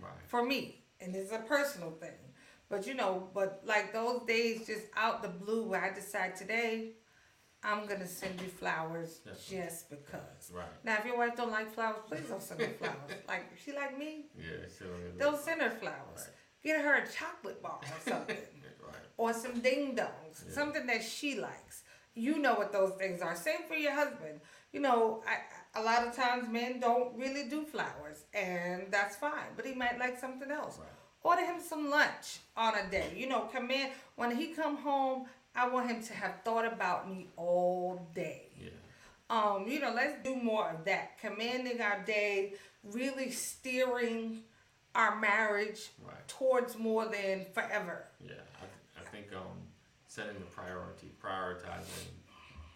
[0.00, 0.12] Right.
[0.28, 2.10] for me, and it's a personal thing.
[2.68, 6.92] But you know, but like those days just out the blue where I decide today,
[7.64, 10.52] I'm gonna send you flowers just because.
[10.54, 10.64] Right.
[10.84, 13.10] Now, if your wife don't like flowers, please don't send her flowers.
[13.28, 14.66] like if she like me, Yeah.
[14.78, 14.84] So
[15.18, 16.16] don't send her flowers.
[16.16, 16.28] Right.
[16.62, 18.36] Get her a chocolate bar or something,
[18.82, 18.94] Right.
[19.16, 20.54] or some ding dongs, Yeah.
[20.54, 21.82] something that she likes.
[22.14, 23.34] You know what those things are.
[23.36, 24.40] Same for your husband.
[24.72, 29.50] You know, I, a lot of times men don't really do flowers, and that's fine.
[29.56, 30.78] But he might like something else.
[30.78, 30.88] Right.
[31.22, 33.12] Order him some lunch on a day.
[33.16, 35.26] You know, come in when he come home.
[35.54, 38.70] I want him to have thought about me all day Yeah.
[39.30, 41.18] um, you know, let's do more of that.
[41.20, 44.42] Commanding our day, really steering
[44.94, 46.26] our marriage Right.
[46.28, 48.06] towards more than forever.
[48.20, 48.32] Yeah.
[48.56, 49.58] I, th- I think um
[50.06, 52.08] setting the priority, prioritizing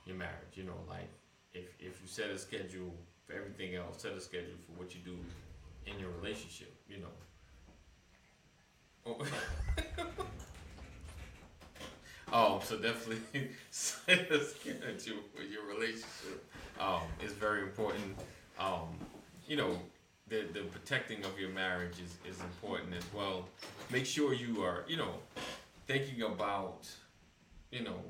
[0.06, 0.54] your marriage.
[0.54, 1.08] You know, like
[1.54, 2.94] if if you set a schedule
[3.26, 5.16] for everything else, set a schedule for what you do
[5.86, 6.74] in your relationship.
[6.88, 7.14] You know.
[9.06, 9.26] Oh.
[12.32, 16.44] Oh, so definitely set a schedule for your relationship.
[16.80, 18.16] Um, is very important.
[18.58, 18.88] Um,
[19.46, 19.78] you know,
[20.28, 23.48] the the protecting of your marriage is, is important as well.
[23.90, 25.14] Make sure you are, you know,
[25.86, 26.88] thinking about,
[27.70, 28.00] you know,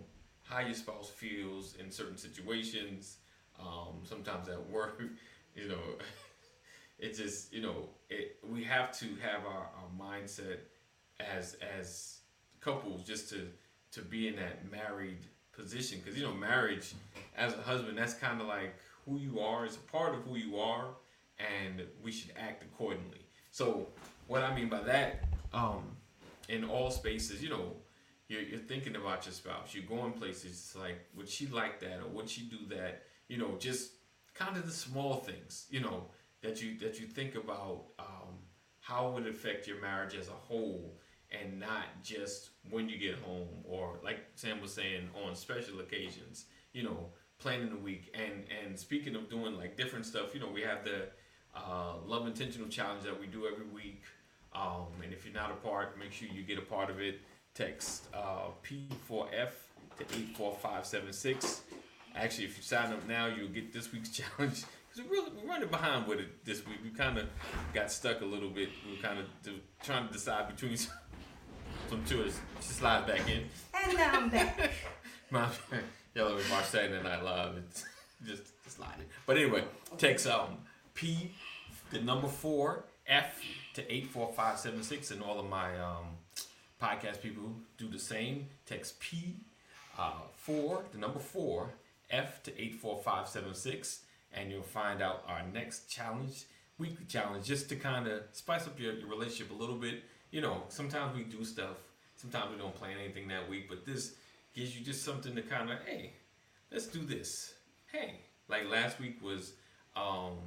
[0.45, 3.17] how your spouse feels in certain situations.
[3.61, 5.03] Um, sometimes at work,
[5.57, 5.83] you know,
[6.99, 8.37] It just you know it.
[8.49, 10.59] We have to have our, our mindset
[11.21, 12.21] as as
[12.61, 13.49] couples just to
[13.93, 16.01] to be in that married position.
[16.03, 16.95] Because you know marriage
[17.37, 18.75] as a husband that's kind of like
[19.07, 19.65] who you are.
[19.65, 20.89] It's a part of who you are
[21.39, 23.21] and we should act accordingly.
[23.51, 23.89] So
[24.29, 25.83] what i mean by that um
[26.49, 27.73] in all spaces you know
[28.29, 29.75] you're, you're thinking about your spouse.
[29.75, 33.03] You're going places it's like would she like that or would she do that?
[33.29, 33.93] You know just
[34.35, 36.07] kind of the small things you know
[36.43, 38.39] that you that you think about um,
[38.81, 40.99] how it would affect your marriage as a whole
[41.41, 46.47] and not just when you get home or like Sam was saying on special occasions,
[46.73, 50.51] you know, planning the week and and speaking of doing like different stuff, you know,
[50.53, 51.09] we have the
[51.55, 54.03] uh, love intentional challenge that we do every week.
[54.55, 57.21] Um, and if you're not a part, make sure you get a part of it.
[57.55, 59.51] Text uh, P4F
[59.99, 61.63] to 84576.
[62.15, 64.65] Actually, if you sign up now, you'll get this week's challenge.
[64.95, 66.79] Because we're, really, we're running behind with it this week.
[66.83, 67.27] We kind of
[67.73, 68.69] got stuck a little bit.
[68.87, 69.27] We are kind of
[69.83, 70.77] trying to decide between
[71.93, 72.41] some tours.
[72.61, 73.45] She slides back in.
[73.75, 74.71] And now I'm back.
[75.31, 75.47] My
[76.15, 77.57] yellow with watch Saturday Night Live.
[77.59, 77.85] It's
[78.25, 79.05] just sliding.
[79.27, 79.65] But anyway,
[79.99, 80.57] text um
[80.95, 81.33] P
[81.91, 83.39] the number four F
[83.75, 86.07] to eight four five seven six, and all of my um
[86.81, 88.47] podcast people do the same.
[88.65, 89.35] Text P
[89.99, 91.75] uh, four the number four
[92.11, 94.01] F to eight four five seven six,
[94.33, 96.47] and you'll find out our next challenge
[96.79, 100.03] weekly challenge just to kind of spice up your, your relationship a little bit
[100.33, 101.77] you know, sometimes we do stuff.
[102.17, 104.15] Sometimes we don't plan anything that week, but this
[104.55, 106.15] gives you just something to kind of, hey,
[106.73, 107.55] let's do this.
[107.93, 108.15] Hey,
[108.49, 109.53] like last week was
[109.95, 110.39] um,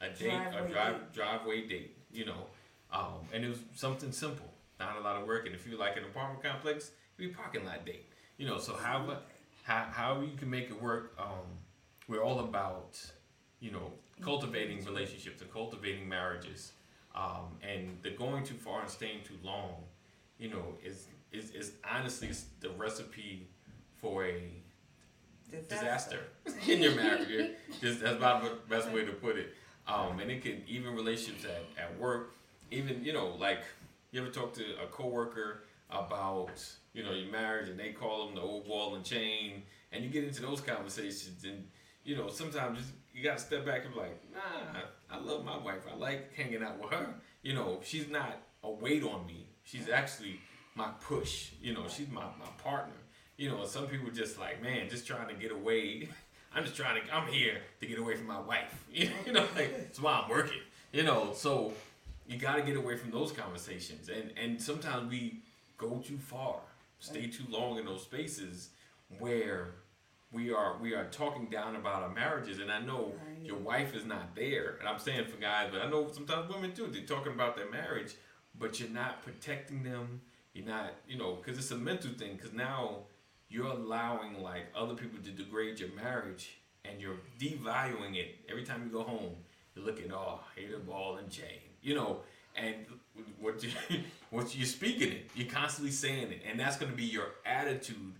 [0.00, 1.12] a date, driveway a drive date.
[1.12, 1.96] driveway date.
[2.12, 2.46] You know,
[2.92, 4.46] um, and it was something simple,
[4.78, 5.46] not a lot of work.
[5.46, 8.08] And if you like an apartment complex, it'd be a parking lot date.
[8.36, 9.18] You know, so how
[9.64, 11.16] how how you can make it work.
[11.18, 11.58] Um,
[12.06, 13.00] we're all about
[13.60, 16.72] you know cultivating relationships and cultivating marriages
[17.14, 19.74] um, and the going too far and staying too long,
[20.38, 23.46] you know, is is, is honestly the recipe
[23.96, 24.42] for a
[25.50, 27.50] disaster, disaster in your marriage.
[27.80, 29.54] Just that's about the best way to put it.
[29.86, 32.34] Um, and it can even relationships at, at work,
[32.70, 33.60] even you know, like
[34.10, 36.50] you ever talk to a coworker about
[36.94, 40.10] you know your marriage and they call them the old ball and chain, and you
[40.10, 41.64] get into those conversations and
[42.04, 42.78] you know sometimes
[43.14, 45.82] you gotta step back and be like, nah, I love my wife.
[45.90, 47.14] I like hanging out with her.
[47.42, 49.46] You know, she's not a weight on me.
[49.62, 50.40] She's actually
[50.74, 51.50] my push.
[51.62, 52.94] You know, she's my, my partner.
[53.36, 56.08] You know, some people just like, man, just trying to get away.
[56.54, 58.84] I'm just trying to, I'm here to get away from my wife.
[58.92, 60.60] You know, like, that's why I'm working.
[60.92, 61.72] You know, so
[62.28, 64.08] you got to get away from those conversations.
[64.08, 65.40] And, and sometimes we
[65.76, 66.60] go too far,
[67.00, 68.70] stay too long in those spaces
[69.18, 69.72] where
[70.34, 73.46] we are we are talking down about our marriages and I know right.
[73.46, 74.76] your wife is not there.
[74.80, 77.70] And I'm saying for guys but I know sometimes women too they're talking about their
[77.70, 78.14] marriage
[78.58, 80.20] but you're not protecting them.
[80.52, 83.04] You're not you know because it's a mental thing because now
[83.48, 88.36] you're allowing like other people to degrade your marriage and you're devaluing it.
[88.50, 89.36] Every time you go home
[89.74, 92.20] you're looking oh hater ball and chain you know?
[92.56, 92.74] And
[93.38, 93.70] what you
[94.30, 98.14] what you're speaking it you're constantly saying it and that's going to be your attitude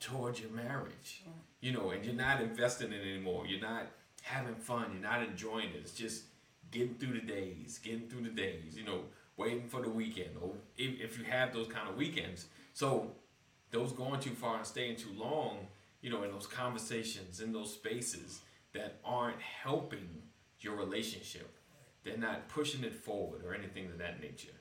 [0.00, 1.22] towards your marriage
[1.60, 3.46] you know, and you're not investing in it anymore.
[3.46, 3.86] You're not
[4.22, 4.90] having fun.
[4.92, 5.76] You're not enjoying it.
[5.82, 6.24] It's just
[6.70, 9.00] getting through the days, getting through the days, you know,
[9.36, 12.46] waiting for the weekend, or if, if you have those kind of weekends.
[12.74, 13.12] So,
[13.70, 15.68] those going too far and staying too long,
[16.02, 18.40] you know, in those conversations, in those spaces
[18.72, 20.22] that aren't helping
[20.58, 21.56] your relationship,
[22.04, 24.52] they're not pushing it forward or anything of that nature.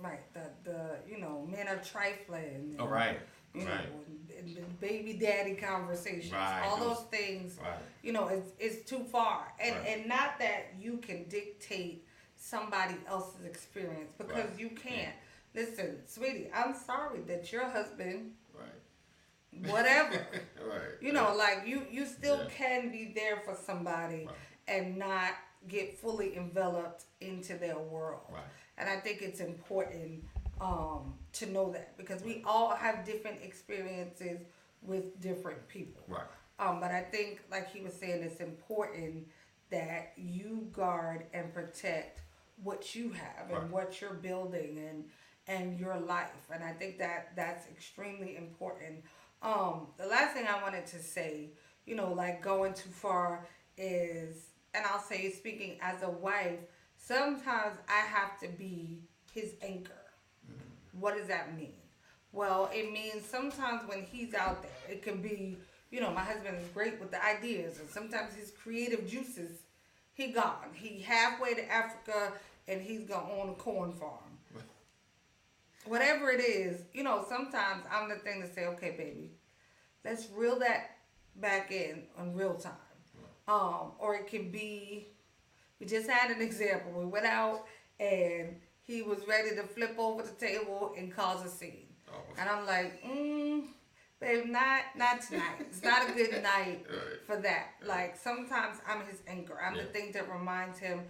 [0.00, 0.32] Right.
[0.32, 2.76] The the you know men are trifling.
[2.78, 3.18] Oh right
[3.66, 3.84] right.
[3.84, 6.62] know, and, and baby daddy conversations, right.
[6.64, 7.58] all those, things.
[7.60, 7.78] Right.
[8.02, 12.04] You know, it's it's too far, and and not that you can dictate
[12.36, 15.14] somebody else's experience because you can't.
[15.54, 15.62] Yeah.
[15.62, 18.32] Listen, sweetie, I'm sorry that your husband.
[18.54, 19.70] Right.
[19.72, 20.26] Whatever.
[20.68, 20.80] right.
[21.00, 22.50] You know, like you you still yeah.
[22.50, 24.28] can be there for somebody
[24.68, 25.32] and not
[25.66, 28.20] get fully enveloped into their world.
[28.30, 28.42] Right.
[28.76, 30.24] And I think it's important
[30.60, 34.40] um, to know that because we all have different experiences
[34.82, 36.02] with different people.
[36.08, 36.22] Right.
[36.58, 39.28] Um, but I think, like he was saying, it's important
[39.70, 42.22] that you guard and protect
[42.62, 45.04] what you have and what you're building and
[45.46, 46.46] and your life.
[46.52, 49.02] And I think that that's extremely important.
[49.40, 51.50] Um, the last thing I wanted to say,
[51.86, 53.46] you know, like going too far
[53.76, 56.58] is, and I'll say, speaking as a wife,
[56.96, 58.98] sometimes I have to be
[59.32, 59.97] his anchor.
[61.00, 61.74] What does that mean?
[62.32, 65.56] Well, it means sometimes when he's out there, it can be,
[65.90, 69.58] you know, my husband is great with the ideas, and sometimes his creative juices,
[70.12, 70.68] he gone.
[70.74, 72.32] He halfway to Africa
[72.66, 74.38] and he's gonna own a corn farm.
[75.86, 79.30] Whatever it is, you know, sometimes I'm the thing to say, okay, baby,
[80.04, 80.98] let's reel that
[81.36, 82.72] back in on real time.
[83.46, 85.08] Um, or it can be,
[85.80, 86.92] we just had an example.
[86.92, 87.64] We went out
[87.98, 88.56] and
[88.88, 91.86] he was ready to flip over the table and cause a scene.
[92.10, 92.16] Oh.
[92.38, 93.64] And I'm like, mm,
[94.18, 95.60] babe, not not tonight.
[95.60, 97.20] It's not a good night right.
[97.26, 97.74] for that.
[97.86, 99.60] Like sometimes I'm his anchor.
[99.62, 99.82] I'm yeah.
[99.82, 101.02] the thing that reminds him.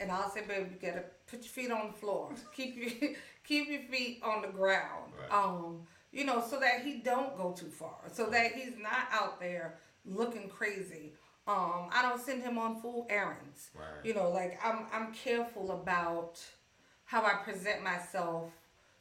[0.00, 2.30] And I'll say, babe, you gotta put your feet on the floor.
[2.56, 3.10] keep your
[3.44, 5.12] keep your feet on the ground.
[5.20, 5.32] Right.
[5.32, 5.82] Um,
[6.12, 7.98] you know, so that he don't go too far.
[8.10, 11.12] So that he's not out there looking crazy.
[11.46, 13.70] Um, I don't send him on full errands.
[13.74, 14.04] Right.
[14.04, 16.40] You know, like I'm I'm careful about
[17.06, 18.50] how I present myself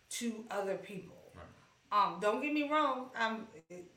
[0.09, 1.17] to other people.
[1.35, 1.45] Right.
[1.91, 3.09] Um, don't get me wrong.
[3.17, 3.47] I'm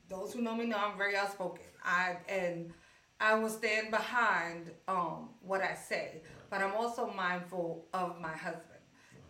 [0.09, 1.64] those who know me know I'm very outspoken.
[1.84, 2.72] I and
[3.20, 8.80] I will stand behind um, what I say, but I'm also mindful of my husband,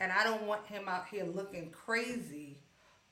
[0.01, 2.59] and I don't want him out here looking crazy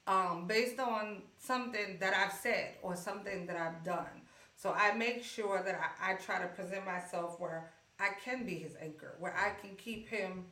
[0.06, 4.22] um, based on something that I've said or something that I've done.
[4.54, 8.54] So I make sure that I, I try to present myself where I can be
[8.54, 10.46] his anchor, where I can keep him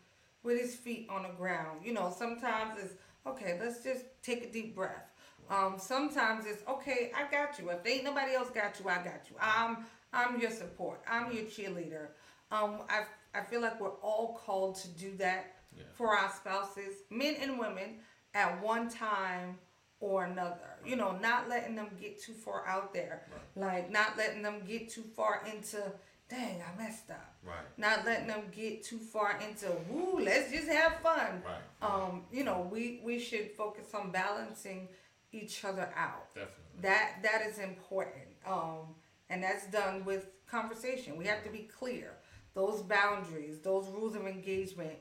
[0.45, 1.80] with his feet on the ground.
[1.84, 2.95] You know, sometimes it's
[3.26, 5.11] okay, let's just take a deep breath.
[5.51, 7.70] Um, sometimes it's okay, I got you.
[7.70, 9.36] If ain't nobody else got you, I got you.
[9.40, 9.78] I'm
[10.12, 11.03] I'm your support.
[11.09, 12.09] I'm your cheerleader.
[12.53, 15.82] Um, I I feel like we're all called to do that yeah.
[15.95, 17.97] for our spouses, men and women,
[18.34, 19.59] at one time
[20.01, 20.78] or another.
[20.84, 23.26] You know, not letting them get too far out there.
[23.57, 23.66] Right.
[23.74, 25.92] Like not letting them get too far into
[26.28, 27.34] dang, I messed up.
[27.44, 27.56] Right.
[27.76, 31.42] Not letting them get too far into woo, let's just have fun.
[31.44, 31.82] Right.
[31.82, 34.88] Um, you know, we we should focus on balancing
[35.32, 36.34] each other out.
[36.34, 36.54] Definitely.
[36.82, 38.24] That that is important.
[38.46, 38.94] Um,
[39.30, 41.16] and that's done with conversation.
[41.16, 42.12] We have to be clear.
[42.54, 44.94] Those boundaries, those rules of engagement,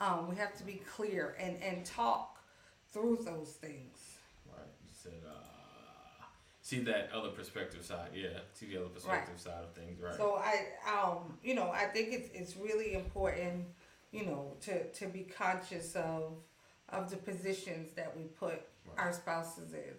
[0.00, 2.42] um, we have to be clear and, and talk
[2.92, 3.99] through those things
[6.70, 8.10] see that other perspective side.
[8.14, 9.40] Yeah, see the other perspective right.
[9.40, 10.00] side of things.
[10.00, 10.14] Right.
[10.14, 13.66] So I, um, you know, I think it's it's really important,
[14.12, 16.34] you know, to to be conscious of
[16.88, 18.98] of the positions that we put right.
[18.98, 19.94] our spouses in,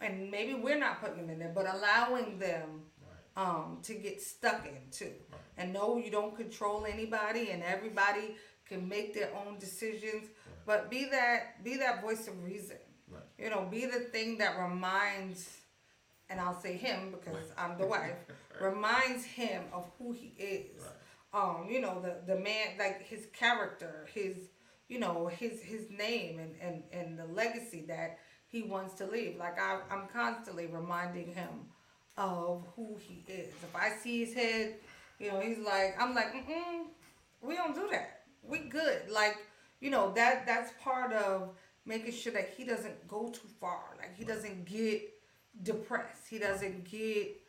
[0.00, 2.82] and maybe we're not putting them in there, but allowing them.
[3.00, 3.44] Right.
[3.44, 5.14] Um, to get stuck in too,
[5.56, 8.36] and know you don't control anybody, and everybody
[8.68, 10.28] can make their own decisions.
[10.66, 12.76] But be that be that voice of reason.
[13.38, 15.61] You know, be the thing that reminds
[16.32, 18.16] and I'll say him because I'm the wife,
[18.60, 20.82] reminds him of who he is.
[20.82, 20.90] Right.
[21.34, 24.36] Um, you know, the the man like his character, his
[24.88, 28.18] you know, his his name and, and, and the legacy that
[28.48, 29.36] he wants to leave.
[29.36, 31.48] Like I I'm constantly reminding him
[32.16, 33.48] of who he is.
[33.62, 34.74] If I see his head,
[35.18, 36.86] you know, he's like I'm like, mm
[37.40, 38.22] we don't do that.
[38.42, 39.10] We good.
[39.10, 39.36] Like,
[39.80, 41.50] you know, that that's part of
[41.84, 43.82] making sure that he doesn't go too far.
[43.98, 45.11] Like he doesn't get
[45.62, 46.28] depressed.
[46.28, 47.40] He doesn't get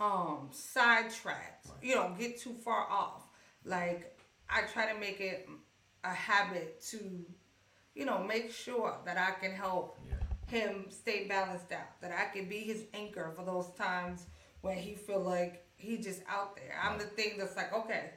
[0.00, 1.66] um sidetracked.
[1.66, 1.76] Right.
[1.82, 3.30] You know, get too far off.
[3.64, 5.48] Like I try to make it
[6.04, 6.98] a habit to,
[7.94, 10.58] you know, make sure that I can help yeah.
[10.58, 12.00] him stay balanced out.
[12.00, 14.26] That I can be his anchor for those times
[14.60, 16.78] when he feel like he just out there.
[16.82, 17.00] I'm right.
[17.00, 18.10] the thing that's like, okay,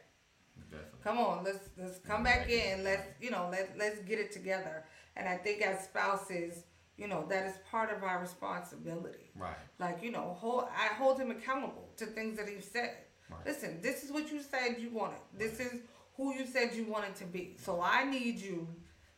[0.69, 0.99] Definitely.
[1.03, 2.83] come on, let's let's come back in.
[2.83, 4.85] Let's you know let let's get it together.
[5.15, 6.63] And I think as spouses,
[7.01, 9.31] you know, that is part of our responsibility.
[9.35, 9.57] Right.
[9.79, 12.93] Like, you know, hold I hold him accountable to things that he said.
[13.27, 13.39] Right.
[13.47, 15.17] Listen, this is what you said you wanted.
[15.35, 15.81] This is
[16.15, 17.55] who you said you wanted to be.
[17.59, 18.67] So I need you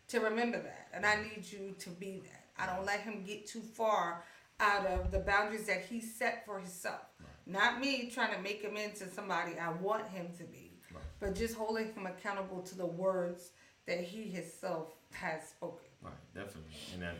[0.07, 0.87] to remember that.
[0.93, 2.45] And I need you to be that.
[2.57, 4.23] I don't let him get too far
[4.61, 7.01] out of the boundaries that he set for himself.
[7.19, 7.29] Right.
[7.45, 10.79] Not me trying to make him into somebody I want him to be.
[10.93, 11.03] Right.
[11.19, 13.51] But just holding him accountable to the words
[13.87, 15.89] that he himself has spoken.
[16.01, 16.71] Right, definitely.
[16.93, 17.15] And that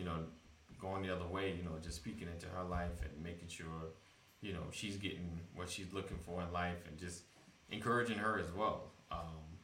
[0.00, 0.16] you know,
[0.80, 3.92] going the other way, you know, just speaking into her life and making sure,
[4.40, 7.24] you know, she's getting what she's looking for in life and just
[7.70, 8.92] encouraging her as well.
[9.12, 9.58] Um,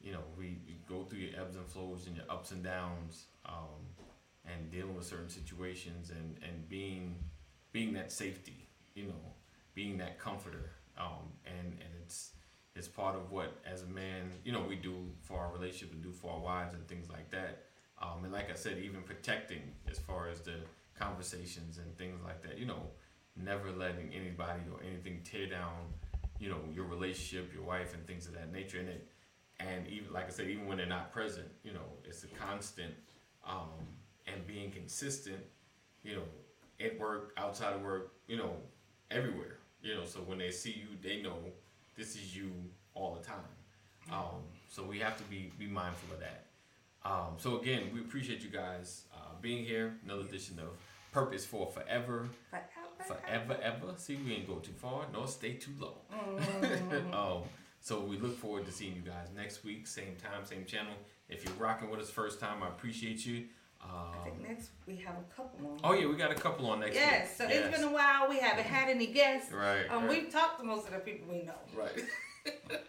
[0.00, 0.58] you know, we,
[0.88, 3.84] go through your ebbs and flows and your ups and downs, um,
[4.46, 7.14] and dealing with certain situations and, and being
[7.72, 9.34] being that safety, you know,
[9.74, 10.70] being that comforter.
[10.96, 12.30] Um, and, and it's
[12.74, 16.02] it's part of what as a man, you know, we do for our relationship and
[16.02, 17.67] do for our wives and things like that.
[18.00, 20.54] Um, and like I said, even protecting as far as the
[20.98, 22.58] conversations and things like that.
[22.58, 22.82] You know,
[23.36, 25.74] never letting anybody or anything tear down,
[26.38, 28.78] you know, your relationship, your wife, and things of that nature.
[28.78, 29.08] And it,
[29.60, 32.94] and even like I said, even when they're not present, you know, it's a constant
[33.46, 33.86] um,
[34.26, 35.40] and being consistent.
[36.04, 36.22] You know,
[36.80, 38.54] at work, outside of work, you know,
[39.10, 39.58] everywhere.
[39.82, 41.36] You know, so when they see you, they know
[41.96, 42.52] this is you
[42.94, 43.38] all the time.
[44.12, 46.47] Um, so we have to be be mindful of that.
[47.04, 49.94] Um, so again, we appreciate you guys uh, being here.
[50.04, 50.68] Another edition of
[51.12, 52.28] Purposed 4 Forever.
[52.50, 52.66] Forever.
[53.06, 53.92] Forever, ever.
[53.96, 55.98] See, we ain't go too far, nor stay too low.
[56.12, 57.14] Mm-hmm.
[57.14, 57.42] um,
[57.80, 60.92] so we look forward to seeing you guys next week, same time, same channel.
[61.28, 63.44] If you're rocking with us first time, I appreciate you.
[63.80, 65.78] I think Um, next we have a couple on.
[65.84, 67.36] oh yeah, we got a couple on next Yes, week.
[67.38, 67.66] so Yes.
[67.68, 68.28] it's been a while.
[68.28, 69.52] We haven't had any guests.
[69.52, 69.88] right.
[69.88, 70.10] Um, right.
[70.24, 71.54] we've talked to most of the people we know.
[71.76, 72.04] right.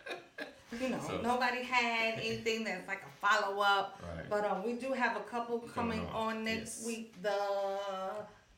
[0.80, 4.02] You know, So- nobody had anything that's like a follow up.
[4.02, 4.30] Right.
[4.30, 6.86] But um, we do have a couple coming on, on next yes.
[6.86, 7.22] week.
[7.22, 7.40] The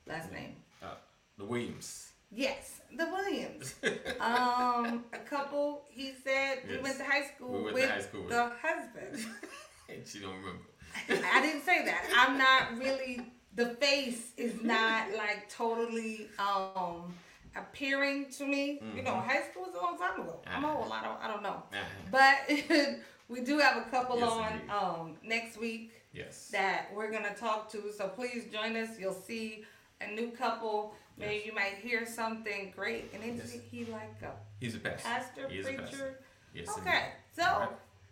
[0.06, 0.56] last name.
[0.84, 0.96] Uh,
[1.38, 2.12] the Williams.
[2.32, 3.76] Yes, the Williams.
[4.20, 5.84] um, a couple.
[5.90, 8.52] He said we went to high school We went to with high school with- the
[8.62, 9.26] husband.
[9.90, 10.64] and she don't remember.
[11.10, 12.04] I didn't say that.
[12.18, 13.22] I'm not really.
[13.56, 17.14] The face is not like totally um
[17.56, 18.82] appearing to me.
[18.96, 20.40] You know, high school was a long time ago.
[20.48, 20.78] I'm Uh-huh.
[20.78, 20.92] old.
[20.92, 21.20] I don't.
[21.24, 21.64] I don't know.
[21.72, 21.80] Uh-huh.
[22.12, 22.98] But
[23.30, 24.70] we do have a couple Yes, on indeed.
[24.70, 26.50] um next week Yes.
[26.52, 27.92] that we're gonna talk to.
[27.92, 29.00] So please join us.
[29.00, 29.66] You'll see
[30.02, 30.94] a new couple.
[31.18, 31.46] Maybe Yes.
[31.46, 33.12] you might hear something great.
[33.14, 33.52] And then Yes.
[33.70, 35.08] he like a He's a pastor.
[35.10, 35.82] pastor, He preacher.
[35.82, 36.20] pastor.
[36.54, 36.78] Yes.
[36.78, 37.70] Okay, so All right.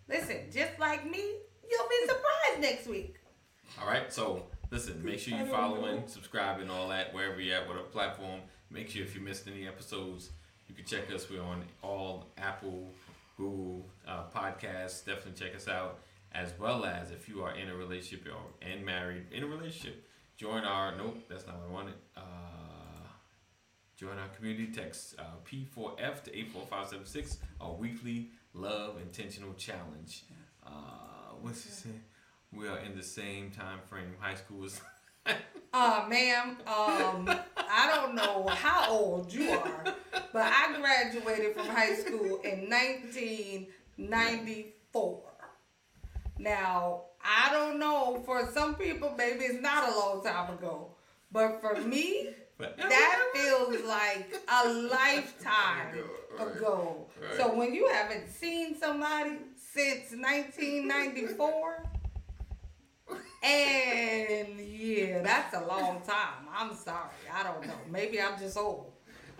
[0.08, 1.24] listen, just like me,
[1.70, 3.16] you'll be surprised next week.
[3.82, 4.12] All right.
[4.12, 8.42] So listen, make sure you don't following, subscribing, all that wherever you're at, whatever platform.
[8.72, 10.30] Make sure if you missed any episodes,
[10.68, 11.30] you can check us.
[11.30, 12.92] We're on all Apple,
[13.36, 15.04] Google uh, podcasts.
[15.04, 16.00] Definitely check us out.
[16.32, 20.08] As well as if you are in a relationship or and married in a relationship,
[20.38, 21.96] join our nope, that's not what I wanted.
[22.16, 22.22] Uh,
[23.98, 30.26] join our community text uh, P4F to 84576, our weekly love intentional challenge.
[30.64, 31.90] Uh, what's it say?
[32.54, 34.80] We are in the same time frame high school is.
[35.72, 39.84] Uh, ma'am, um, I don't know how old you are,
[40.34, 45.22] but I graduated from high school in 1994.
[46.40, 50.88] Now, I don't know, for some people, maybe it's not a long time ago,
[51.32, 55.96] but for me, that feels like a lifetime
[56.38, 56.56] Right.
[56.56, 57.08] ago.
[57.22, 57.36] Right.
[57.38, 61.84] So when you haven't seen somebody since 1994,
[63.44, 66.48] and yeah, that's a long time.
[66.54, 67.10] I'm sorry.
[67.34, 67.74] I don't know.
[67.92, 68.92] Maybe I'm just old.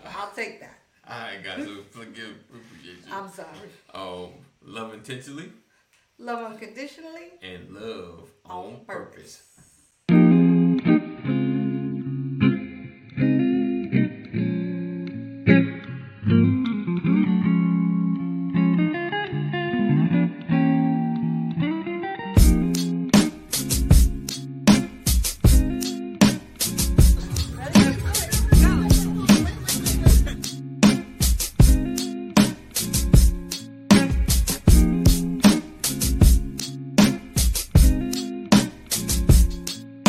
[0.04, 0.78] I'll take that.
[1.08, 1.64] All right, guys.
[1.64, 3.12] So forgive, appreciate you.
[3.12, 3.48] I'm sorry.
[3.94, 4.30] Um,
[4.62, 5.52] love intentionally
[6.18, 7.32] Love unconditionally.
[7.42, 9.16] and love on On purpose.
[9.16, 9.42] purpose.